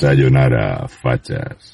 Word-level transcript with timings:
Sayonara, 0.00 0.88
fachas. 0.88 1.69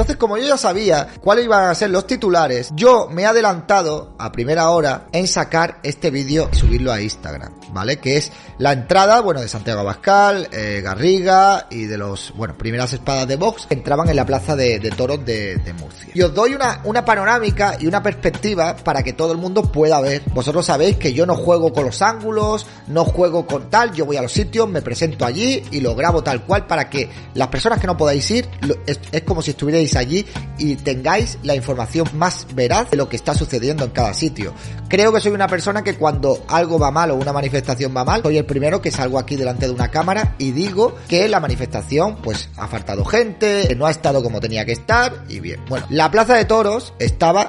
Entonces, 0.00 0.16
como 0.16 0.38
yo 0.38 0.48
ya 0.48 0.56
sabía 0.56 1.08
cuáles 1.20 1.44
iban 1.44 1.68
a 1.68 1.74
ser 1.74 1.90
los 1.90 2.06
titulares, 2.06 2.70
yo 2.72 3.08
me 3.10 3.20
he 3.20 3.26
adelantado 3.26 4.14
a 4.16 4.32
primera 4.32 4.70
hora 4.70 5.08
en 5.12 5.28
sacar 5.28 5.78
este 5.82 6.10
vídeo 6.10 6.48
y 6.50 6.56
subirlo 6.56 6.90
a 6.90 7.02
Instagram, 7.02 7.52
¿vale? 7.74 7.98
Que 7.98 8.16
es 8.16 8.32
la 8.56 8.72
entrada, 8.72 9.20
bueno, 9.20 9.42
de 9.42 9.48
Santiago 9.48 9.80
Abascal, 9.80 10.48
eh, 10.52 10.80
Garriga 10.82 11.66
y 11.68 11.84
de 11.84 11.98
los, 11.98 12.32
bueno, 12.34 12.56
primeras 12.56 12.94
espadas 12.94 13.28
de 13.28 13.36
Vox 13.36 13.66
que 13.66 13.74
entraban 13.74 14.08
en 14.08 14.16
la 14.16 14.24
plaza 14.24 14.56
de, 14.56 14.80
toros 14.96 15.22
de, 15.22 15.56
de 15.56 15.72
Murcia. 15.74 16.12
Y 16.14 16.22
os 16.22 16.32
doy 16.32 16.54
una, 16.54 17.04
panorámica 17.04 17.76
y 17.78 17.86
una 17.86 18.02
perspectiva 18.02 18.76
para 18.76 19.02
que 19.02 19.12
todo 19.12 19.32
el 19.32 19.38
mundo 19.38 19.70
pueda 19.70 20.00
ver. 20.00 20.22
Vosotros 20.32 20.64
sabéis 20.64 20.96
que 20.96 21.12
yo 21.12 21.26
no 21.26 21.36
juego 21.36 21.74
con 21.74 21.84
los 21.84 22.00
ángulos, 22.00 22.66
no 22.86 23.04
juego 23.04 23.46
con 23.46 23.68
tal, 23.68 23.92
yo 23.92 24.06
voy 24.06 24.16
a 24.16 24.22
los 24.22 24.32
sitios, 24.32 24.66
me 24.66 24.80
presento 24.80 25.26
allí 25.26 25.62
y 25.70 25.80
lo 25.80 25.94
grabo 25.94 26.22
tal 26.22 26.46
cual 26.46 26.66
para 26.66 26.88
que 26.88 27.10
las 27.34 27.48
personas 27.48 27.78
que 27.78 27.86
no 27.86 27.98
podáis 27.98 28.30
ir, 28.30 28.48
es 28.86 29.22
como 29.24 29.42
si 29.42 29.50
estuvierais 29.50 29.89
allí 29.96 30.26
y 30.58 30.76
tengáis 30.76 31.38
la 31.42 31.54
información 31.54 32.08
más 32.14 32.46
veraz 32.54 32.90
de 32.90 32.96
lo 32.96 33.08
que 33.08 33.16
está 33.16 33.34
sucediendo 33.34 33.84
en 33.84 33.90
cada 33.90 34.14
sitio. 34.14 34.54
Creo 34.88 35.12
que 35.12 35.20
soy 35.20 35.32
una 35.32 35.48
persona 35.48 35.82
que 35.82 35.94
cuando 35.94 36.44
algo 36.48 36.78
va 36.78 36.90
mal 36.90 37.10
o 37.10 37.16
una 37.16 37.32
manifestación 37.32 37.94
va 37.96 38.04
mal, 38.04 38.22
soy 38.22 38.38
el 38.38 38.44
primero 38.44 38.80
que 38.82 38.90
salgo 38.90 39.18
aquí 39.18 39.36
delante 39.36 39.66
de 39.66 39.72
una 39.72 39.90
cámara 39.90 40.34
y 40.38 40.52
digo 40.52 40.96
que 41.08 41.28
la 41.28 41.40
manifestación 41.40 42.16
pues 42.22 42.48
ha 42.56 42.68
faltado 42.68 43.04
gente, 43.04 43.66
que 43.68 43.76
no 43.76 43.86
ha 43.86 43.90
estado 43.90 44.22
como 44.22 44.40
tenía 44.40 44.64
que 44.64 44.72
estar 44.72 45.24
y 45.28 45.40
bien. 45.40 45.60
Bueno, 45.68 45.86
la 45.90 46.10
plaza 46.10 46.36
de 46.36 46.44
toros 46.44 46.92
estaba 46.98 47.48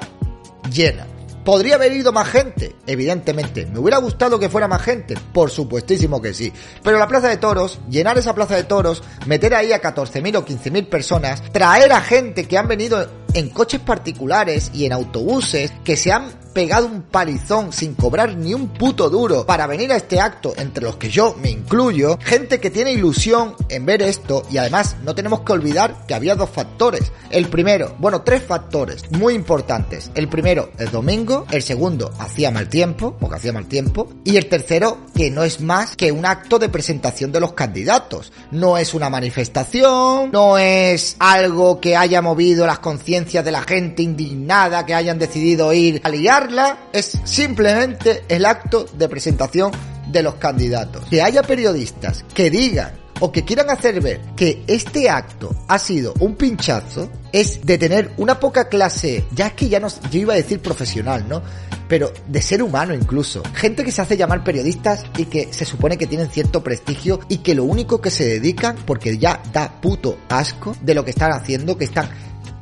llena. 0.70 1.11
¿Podría 1.44 1.74
haber 1.74 1.92
ido 1.92 2.12
más 2.12 2.28
gente? 2.28 2.76
Evidentemente. 2.86 3.66
¿Me 3.66 3.80
hubiera 3.80 3.98
gustado 3.98 4.38
que 4.38 4.48
fuera 4.48 4.68
más 4.68 4.82
gente? 4.82 5.14
Por 5.32 5.50
supuestísimo 5.50 6.22
que 6.22 6.34
sí. 6.34 6.52
Pero 6.82 6.98
la 6.98 7.08
plaza 7.08 7.28
de 7.28 7.36
toros, 7.36 7.80
llenar 7.90 8.16
esa 8.16 8.34
plaza 8.34 8.54
de 8.54 8.64
toros, 8.64 9.02
meter 9.26 9.54
ahí 9.54 9.72
a 9.72 9.82
14.000 9.82 10.36
o 10.36 10.44
15.000 10.44 10.88
personas, 10.88 11.42
traer 11.52 11.92
a 11.92 12.00
gente 12.00 12.46
que 12.46 12.58
han 12.58 12.68
venido 12.68 13.21
en 13.34 13.48
coches 13.50 13.80
particulares 13.80 14.70
y 14.74 14.84
en 14.84 14.92
autobuses, 14.92 15.72
que 15.84 15.96
se 15.96 16.12
han 16.12 16.42
pegado 16.52 16.86
un 16.86 17.02
palizón 17.02 17.72
sin 17.72 17.94
cobrar 17.94 18.36
ni 18.36 18.52
un 18.52 18.68
puto 18.68 19.08
duro 19.08 19.46
para 19.46 19.66
venir 19.66 19.90
a 19.90 19.96
este 19.96 20.20
acto, 20.20 20.52
entre 20.56 20.84
los 20.84 20.96
que 20.96 21.08
yo 21.08 21.34
me 21.40 21.50
incluyo, 21.50 22.18
gente 22.22 22.60
que 22.60 22.70
tiene 22.70 22.92
ilusión 22.92 23.54
en 23.70 23.86
ver 23.86 24.02
esto 24.02 24.42
y 24.50 24.58
además 24.58 24.96
no 25.02 25.14
tenemos 25.14 25.40
que 25.40 25.52
olvidar 25.52 26.04
que 26.06 26.14
había 26.14 26.34
dos 26.34 26.50
factores. 26.50 27.10
El 27.30 27.48
primero, 27.48 27.96
bueno, 27.98 28.20
tres 28.22 28.42
factores 28.42 29.10
muy 29.12 29.34
importantes. 29.34 30.10
El 30.14 30.28
primero, 30.28 30.70
el 30.78 30.90
domingo, 30.90 31.46
el 31.50 31.62
segundo, 31.62 32.12
hacía 32.18 32.50
mal 32.50 32.68
tiempo, 32.68 33.16
porque 33.18 33.36
hacía 33.36 33.52
mal 33.54 33.66
tiempo, 33.66 34.08
y 34.24 34.36
el 34.36 34.50
tercero, 34.50 34.98
que 35.14 35.30
no 35.30 35.42
es 35.44 35.60
más 35.60 35.96
que 35.96 36.12
un 36.12 36.26
acto 36.26 36.58
de 36.58 36.68
presentación 36.68 37.32
de 37.32 37.40
los 37.40 37.54
candidatos. 37.54 38.32
No 38.50 38.76
es 38.76 38.92
una 38.92 39.08
manifestación, 39.08 40.30
no 40.30 40.58
es 40.58 41.16
algo 41.18 41.80
que 41.80 41.96
haya 41.96 42.20
movido 42.20 42.66
las 42.66 42.80
conciencias 42.80 43.21
de 43.24 43.52
la 43.52 43.62
gente 43.62 44.02
indignada, 44.02 44.84
que 44.84 44.94
hayan 44.94 45.18
decidido 45.18 45.72
ir 45.72 46.00
a 46.04 46.08
liarla, 46.08 46.88
es 46.92 47.18
simplemente 47.24 48.24
el 48.28 48.44
acto 48.44 48.84
de 48.84 49.08
presentación 49.08 49.70
de 50.08 50.22
los 50.22 50.34
candidatos. 50.34 51.04
Que 51.08 51.22
haya 51.22 51.42
periodistas 51.42 52.24
que 52.34 52.50
digan 52.50 53.02
o 53.20 53.30
que 53.30 53.44
quieran 53.44 53.70
hacer 53.70 54.00
ver 54.00 54.20
que 54.34 54.64
este 54.66 55.08
acto 55.08 55.54
ha 55.68 55.78
sido 55.78 56.12
un 56.18 56.34
pinchazo 56.34 57.08
es 57.30 57.64
de 57.64 57.78
tener 57.78 58.10
una 58.16 58.40
poca 58.40 58.68
clase, 58.68 59.24
ya 59.32 59.46
es 59.46 59.52
que 59.52 59.68
ya 59.68 59.78
no, 59.78 59.86
yo 60.10 60.20
iba 60.20 60.34
a 60.34 60.36
decir 60.36 60.60
profesional, 60.60 61.28
¿no? 61.28 61.40
Pero 61.88 62.12
de 62.26 62.42
ser 62.42 62.62
humano 62.62 62.94
incluso. 62.94 63.42
Gente 63.54 63.84
que 63.84 63.92
se 63.92 64.02
hace 64.02 64.16
llamar 64.16 64.42
periodistas 64.42 65.04
y 65.16 65.26
que 65.26 65.52
se 65.52 65.64
supone 65.64 65.96
que 65.96 66.08
tienen 66.08 66.30
cierto 66.30 66.64
prestigio 66.64 67.20
y 67.28 67.38
que 67.38 67.54
lo 67.54 67.62
único 67.62 68.00
que 68.00 68.10
se 68.10 68.24
dedican, 68.24 68.76
porque 68.84 69.16
ya 69.16 69.40
da 69.52 69.80
puto 69.80 70.18
asco 70.28 70.74
de 70.82 70.94
lo 70.94 71.04
que 71.04 71.10
están 71.10 71.32
haciendo, 71.32 71.78
que 71.78 71.84
están 71.84 72.10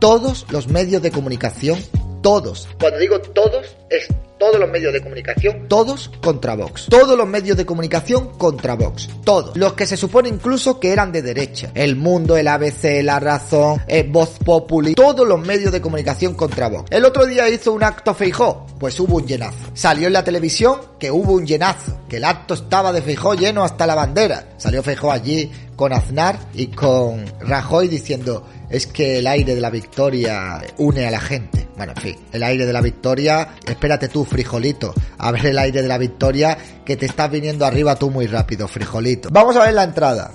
todos 0.01 0.47
los 0.51 0.67
medios 0.69 1.03
de 1.03 1.13
comunicación, 1.13 1.79
todos. 2.23 2.69
Cuando 2.81 2.99
digo 2.99 3.21
todos, 3.21 3.77
es 3.91 4.09
todos 4.39 4.59
los 4.59 4.71
medios 4.71 4.95
de 4.95 5.03
comunicación, 5.03 5.69
todos 5.69 6.11
contra 6.23 6.55
Vox. 6.55 6.87
Todos 6.89 7.17
los 7.19 7.29
medios 7.29 7.59
de 7.59 7.67
comunicación 7.67 8.31
contra 8.39 8.75
Vox. 8.75 9.11
Todos. 9.23 9.55
Los 9.59 9.75
que 9.75 9.85
se 9.85 9.99
supone 9.99 10.31
incluso 10.31 10.81
que 10.81 10.93
eran 10.93 11.13
de 11.13 11.21
derecha. 11.21 11.71
El 11.75 11.97
Mundo, 11.97 12.39
el 12.39 12.49
ABC, 12.49 13.03
La 13.03 13.21
Razón, 13.21 13.83
eh, 13.87 14.03
Voz 14.03 14.39
Populi, 14.43 14.95
todos 14.95 15.29
los 15.29 15.39
medios 15.39 15.71
de 15.71 15.83
comunicación 15.83 16.33
contra 16.33 16.71
Vox. 16.71 16.91
El 16.91 17.05
otro 17.05 17.27
día 17.27 17.51
hizo 17.51 17.73
un 17.73 17.85
acto 17.85 18.15
Feijó, 18.15 18.67
pues 18.79 18.99
hubo 18.99 19.17
un 19.17 19.27
llenazo. 19.27 19.59
Salió 19.75 20.07
en 20.07 20.15
la 20.15 20.25
televisión 20.25 20.81
que 20.99 21.11
hubo 21.11 21.35
un 21.35 21.47
llenazo, 21.47 21.99
que 22.09 22.17
el 22.17 22.25
acto 22.25 22.55
estaba 22.55 22.91
de 22.95 23.03
Feijó 23.03 23.35
lleno 23.35 23.63
hasta 23.63 23.87
la 23.87 23.95
bandera. 23.95 24.55
Salió 24.57 24.83
Feijó 24.83 25.13
allí 25.13 25.51
con 25.77 25.93
Aznar 25.93 26.39
y 26.55 26.69
con 26.69 27.27
Rajoy 27.41 27.89
diciendo 27.89 28.47
es 28.71 28.87
que 28.87 29.19
el 29.19 29.27
aire 29.27 29.55
de 29.55 29.61
la 29.61 29.69
victoria 29.69 30.63
une 30.79 31.07
a 31.07 31.11
la 31.11 31.21
gente. 31.21 31.69
Bueno, 31.77 31.93
en 31.97 32.03
fin, 32.03 32.17
el 32.33 32.43
aire 32.43 32.67
de 32.67 32.73
la 32.73 32.81
victoria, 32.81 33.57
espérate 33.67 34.09
tú, 34.09 34.25
frijolito, 34.25 34.95
a 35.19 35.31
ver 35.33 35.47
el 35.47 35.59
aire 35.59 35.83
de 35.83 35.89
la 35.89 35.99
victoria 35.99 36.57
que 36.85 36.97
te 36.97 37.07
estás 37.07 37.31
viniendo 37.31 37.67
arriba 37.67 37.97
tú 37.97 38.11
muy 38.11 38.27
rápido, 38.27 38.69
frijolito. 38.69 39.29
Vamos 39.33 39.57
a 39.57 39.65
ver 39.65 39.75
la 39.75 39.85
entrada. 39.85 40.33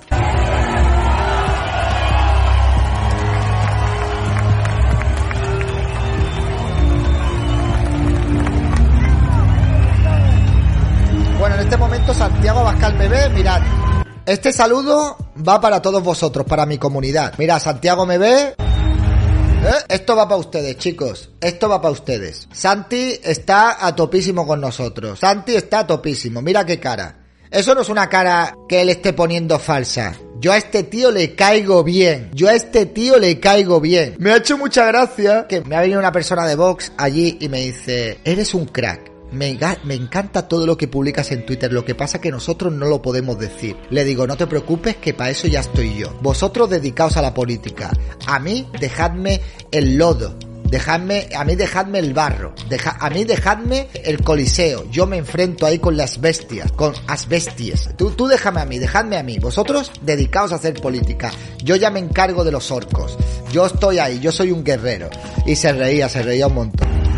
Bueno, 11.38 11.54
en 11.56 11.60
este 11.60 11.76
momento 11.76 12.12
Santiago 12.12 12.60
Abascal 12.60 12.96
ve, 12.96 13.28
mirad. 13.30 13.62
Este 14.26 14.52
saludo 14.52 15.16
va 15.46 15.60
para 15.60 15.80
todos 15.80 16.02
vosotros, 16.02 16.44
para 16.46 16.66
mi 16.66 16.78
comunidad. 16.78 17.34
Mira, 17.38 17.60
Santiago 17.60 18.04
me 18.04 18.18
ve. 18.18 18.56
¿Eh? 18.58 19.84
Esto 19.88 20.16
va 20.16 20.26
para 20.26 20.40
ustedes, 20.40 20.76
chicos. 20.78 21.30
Esto 21.40 21.68
va 21.68 21.80
para 21.80 21.92
ustedes. 21.92 22.48
Santi 22.52 23.20
está 23.22 23.86
a 23.86 23.94
topísimo 23.94 24.44
con 24.44 24.60
nosotros. 24.60 25.20
Santi 25.20 25.54
está 25.54 25.80
a 25.80 25.86
topísimo. 25.86 26.42
Mira 26.42 26.66
qué 26.66 26.80
cara. 26.80 27.18
Eso 27.52 27.72
no 27.76 27.82
es 27.82 27.88
una 27.88 28.08
cara 28.08 28.52
que 28.68 28.82
él 28.82 28.88
esté 28.88 29.12
poniendo 29.12 29.60
falsa. 29.60 30.16
Yo 30.40 30.50
a 30.50 30.56
este 30.56 30.82
tío 30.82 31.12
le 31.12 31.36
caigo 31.36 31.84
bien. 31.84 32.32
Yo 32.34 32.48
a 32.48 32.54
este 32.54 32.86
tío 32.86 33.18
le 33.18 33.38
caigo 33.38 33.80
bien. 33.80 34.16
Me 34.18 34.32
ha 34.32 34.38
hecho 34.38 34.58
mucha 34.58 34.86
gracia 34.86 35.46
que 35.48 35.60
me 35.60 35.76
ha 35.76 35.82
venido 35.82 36.00
una 36.00 36.10
persona 36.10 36.44
de 36.46 36.56
Vox 36.56 36.92
allí 36.98 37.38
y 37.40 37.48
me 37.48 37.60
dice, 37.60 38.18
eres 38.24 38.54
un 38.54 38.66
crack. 38.66 39.15
Me, 39.32 39.50
encanta 39.50 40.48
todo 40.48 40.66
lo 40.66 40.76
que 40.76 40.88
publicas 40.88 41.32
en 41.32 41.44
Twitter, 41.44 41.72
lo 41.72 41.84
que 41.84 41.94
pasa 41.94 42.20
que 42.20 42.30
nosotros 42.30 42.72
no 42.72 42.86
lo 42.86 43.02
podemos 43.02 43.38
decir. 43.38 43.76
Le 43.90 44.04
digo, 44.04 44.26
no 44.26 44.36
te 44.36 44.46
preocupes 44.46 44.96
que 44.96 45.14
para 45.14 45.30
eso 45.30 45.48
ya 45.48 45.60
estoy 45.60 45.96
yo. 45.96 46.14
Vosotros 46.22 46.70
dedicaos 46.70 47.16
a 47.16 47.22
la 47.22 47.34
política. 47.34 47.90
A 48.26 48.38
mí 48.38 48.68
dejadme 48.80 49.40
el 49.70 49.96
lodo. 49.96 50.36
Dejadme, 50.68 51.28
a 51.36 51.44
mí 51.44 51.54
dejadme 51.54 52.00
el 52.00 52.12
barro, 52.12 52.52
deja, 52.68 52.96
a 52.98 53.08
mí 53.08 53.22
dejadme 53.22 53.86
el 54.02 54.24
coliseo, 54.24 54.90
yo 54.90 55.06
me 55.06 55.16
enfrento 55.16 55.64
ahí 55.64 55.78
con 55.78 55.96
las 55.96 56.20
bestias, 56.20 56.72
con 56.72 56.92
las 57.06 57.28
bestias. 57.28 57.90
Tú, 57.96 58.10
tú 58.10 58.26
déjame 58.26 58.60
a 58.60 58.64
mí, 58.64 58.80
dejadme 58.80 59.16
a 59.16 59.22
mí, 59.22 59.38
vosotros 59.38 59.92
dedicaos 60.02 60.50
a 60.50 60.56
hacer 60.56 60.74
política, 60.74 61.30
yo 61.62 61.76
ya 61.76 61.90
me 61.90 62.00
encargo 62.00 62.42
de 62.42 62.50
los 62.50 62.72
orcos, 62.72 63.16
yo 63.52 63.64
estoy 63.64 64.00
ahí, 64.00 64.18
yo 64.18 64.32
soy 64.32 64.50
un 64.50 64.64
guerrero. 64.64 65.08
Y 65.46 65.54
se 65.54 65.72
reía, 65.72 66.08
se 66.08 66.22
reía 66.22 66.48
un 66.48 66.54
montón. 66.54 67.15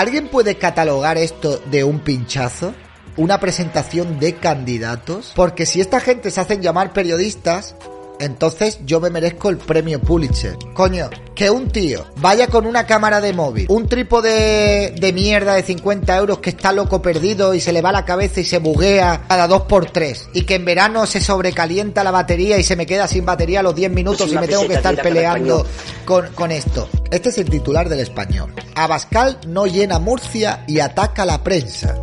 ¿Alguien 0.00 0.28
puede 0.28 0.56
catalogar 0.56 1.18
esto 1.18 1.58
de 1.66 1.84
un 1.84 2.00
pinchazo? 2.00 2.72
¿Una 3.18 3.38
presentación 3.38 4.18
de 4.18 4.34
candidatos? 4.34 5.34
Porque 5.36 5.66
si 5.66 5.82
esta 5.82 6.00
gente 6.00 6.30
se 6.30 6.40
hacen 6.40 6.62
llamar 6.62 6.94
periodistas, 6.94 7.76
entonces 8.20 8.78
yo 8.84 9.00
me 9.00 9.10
merezco 9.10 9.48
el 9.48 9.56
premio 9.56 10.00
Pulitzer. 10.00 10.56
Coño, 10.74 11.08
que 11.34 11.50
un 11.50 11.70
tío 11.70 12.04
vaya 12.16 12.48
con 12.48 12.66
una 12.66 12.86
cámara 12.86 13.20
de 13.20 13.32
móvil, 13.32 13.66
un 13.70 13.88
trípode 13.88 14.92
de 14.92 15.12
mierda 15.12 15.54
de 15.54 15.62
50 15.62 16.16
euros 16.18 16.38
que 16.38 16.50
está 16.50 16.70
loco 16.72 17.00
perdido 17.00 17.54
y 17.54 17.60
se 17.60 17.72
le 17.72 17.80
va 17.80 17.92
la 17.92 18.04
cabeza 18.04 18.40
y 18.40 18.44
se 18.44 18.58
buguea 18.58 19.24
cada 19.26 19.48
dos 19.48 19.62
por 19.62 19.90
tres 19.90 20.28
y 20.34 20.42
que 20.42 20.56
en 20.56 20.66
verano 20.66 21.06
se 21.06 21.22
sobrecalienta 21.22 22.04
la 22.04 22.10
batería 22.10 22.58
y 22.58 22.62
se 22.62 22.76
me 22.76 22.84
queda 22.84 23.08
sin 23.08 23.24
batería 23.24 23.60
a 23.60 23.62
los 23.62 23.74
10 23.74 23.90
minutos 23.90 24.30
y 24.30 24.36
me 24.36 24.46
tengo 24.46 24.68
que 24.68 24.74
estar 24.74 25.00
peleando 25.00 25.66
con, 26.04 26.28
con 26.34 26.52
esto. 26.52 26.88
Este 27.10 27.30
es 27.30 27.38
el 27.38 27.48
titular 27.48 27.88
del 27.88 28.00
español. 28.00 28.52
Abascal 28.74 29.38
no 29.46 29.66
llena 29.66 29.98
Murcia 29.98 30.64
y 30.66 30.80
ataca 30.80 31.22
a 31.22 31.26
la 31.26 31.42
prensa. 31.42 31.96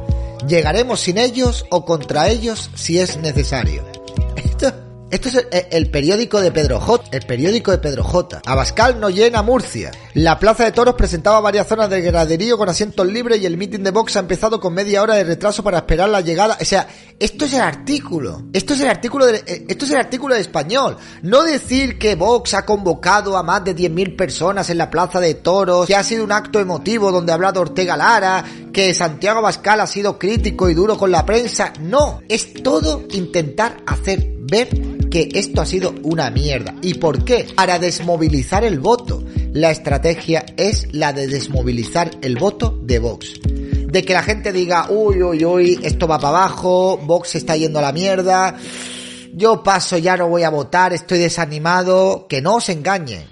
Llegaremos 0.47 0.99
sin 0.99 1.19
ellos 1.19 1.65
o 1.69 1.85
contra 1.85 2.29
ellos 2.29 2.71
si 2.73 2.99
es 2.99 3.17
necesario. 3.17 3.83
Esto 4.35 4.86
esto 5.09 5.29
es 5.29 5.47
el, 5.71 5.89
periódico 5.89 6.41
de 6.41 6.51
Pedro 6.51 6.81
J. 6.81 7.09
El 7.13 7.25
periódico 7.25 7.71
de 7.71 7.77
Pedro 7.77 8.03
J. 8.03 8.41
Abascal 8.45 8.99
no 8.99 9.09
llena 9.09 9.41
Murcia. 9.41 9.89
La 10.13 10.37
Plaza 10.37 10.65
de 10.65 10.73
Toros 10.73 10.95
presentaba 10.95 11.39
varias 11.39 11.65
zonas 11.65 11.89
de 11.89 12.01
graderío 12.01 12.57
con 12.57 12.67
asientos 12.67 13.07
libres 13.07 13.39
y 13.41 13.45
el 13.45 13.55
meeting 13.55 13.79
de 13.79 13.91
Vox 13.91 14.17
ha 14.17 14.19
empezado 14.19 14.59
con 14.59 14.73
media 14.73 15.01
hora 15.01 15.15
de 15.15 15.23
retraso 15.23 15.63
para 15.63 15.77
esperar 15.77 16.09
la 16.09 16.19
llegada. 16.19 16.57
O 16.59 16.65
sea, 16.65 16.89
esto 17.19 17.45
es 17.45 17.53
el 17.53 17.61
artículo. 17.61 18.43
Esto 18.51 18.73
es 18.73 18.81
el 18.81 18.89
artículo 18.89 19.27
de, 19.27 19.37
eh, 19.47 19.65
esto 19.69 19.85
es 19.85 19.91
el 19.91 19.97
artículo 19.97 20.35
de 20.35 20.41
español. 20.41 20.97
No 21.21 21.43
decir 21.43 21.97
que 21.97 22.15
Vox 22.15 22.53
ha 22.53 22.65
convocado 22.65 23.37
a 23.37 23.43
más 23.43 23.63
de 23.63 23.75
10.000 23.75 24.17
personas 24.17 24.69
en 24.69 24.77
la 24.77 24.89
Plaza 24.89 25.21
de 25.21 25.35
Toros, 25.35 25.87
que 25.87 25.95
ha 25.95 26.03
sido 26.03 26.25
un 26.25 26.33
acto 26.33 26.59
emotivo 26.59 27.13
donde 27.13 27.31
ha 27.31 27.35
hablado 27.35 27.61
Ortega 27.61 27.95
Lara, 27.95 28.43
que 28.73 28.93
Santiago 28.93 29.39
Abascal 29.39 29.79
ha 29.79 29.87
sido 29.87 30.19
crítico 30.19 30.69
y 30.69 30.73
duro 30.73 30.97
con 30.97 31.11
la 31.11 31.25
prensa. 31.25 31.71
No, 31.79 32.21
es 32.27 32.53
todo 32.61 33.03
intentar 33.11 33.77
hacer 33.85 34.36
ver 34.49 34.69
que 35.09 35.29
esto 35.33 35.61
ha 35.61 35.65
sido 35.65 35.93
una 36.03 36.29
mierda. 36.29 36.73
¿Y 36.81 36.95
por 36.95 37.23
qué? 37.23 37.47
Para 37.55 37.79
desmovilizar 37.79 38.63
el 38.63 38.79
voto. 38.79 39.23
La 39.53 39.71
estrategia 39.71 40.45
es 40.57 40.93
la 40.93 41.13
de 41.13 41.27
desmovilizar 41.27 42.11
el 42.21 42.37
voto 42.37 42.79
de 42.83 42.99
Vox. 42.99 43.33
De 43.43 44.03
que 44.03 44.13
la 44.13 44.23
gente 44.23 44.51
diga, 44.51 44.87
uy, 44.89 45.23
uy, 45.23 45.45
uy, 45.45 45.79
esto 45.81 46.07
va 46.07 46.19
para 46.19 46.29
abajo, 46.29 46.97
Vox 46.97 47.35
está 47.35 47.55
yendo 47.55 47.79
a 47.79 47.81
la 47.81 47.93
mierda, 47.93 48.57
yo 49.33 49.63
paso, 49.63 49.97
ya 49.97 50.17
no 50.17 50.27
voy 50.27 50.43
a 50.43 50.49
votar, 50.49 50.93
estoy 50.93 51.19
desanimado, 51.19 52.27
que 52.27 52.41
no 52.41 52.55
os 52.55 52.69
engañe. 52.69 53.27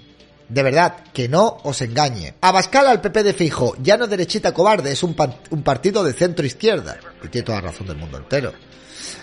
De 0.48 0.62
verdad, 0.62 0.96
que 1.12 1.28
no 1.28 1.58
os 1.64 1.82
engañe. 1.82 2.34
Abascal 2.40 2.86
al 2.86 3.00
PP 3.00 3.22
de 3.24 3.34
Fijo, 3.34 3.74
ya 3.82 3.96
no 3.96 4.06
derechita 4.06 4.54
cobarde, 4.54 4.92
es 4.92 5.02
un, 5.02 5.16
un 5.50 5.62
partido 5.62 6.04
de 6.04 6.12
centro 6.12 6.46
izquierda. 6.46 6.98
Y 7.22 7.28
tiene 7.28 7.44
toda 7.44 7.60
la 7.60 7.68
razón 7.68 7.88
del 7.88 7.96
mundo 7.96 8.18
entero. 8.18 8.52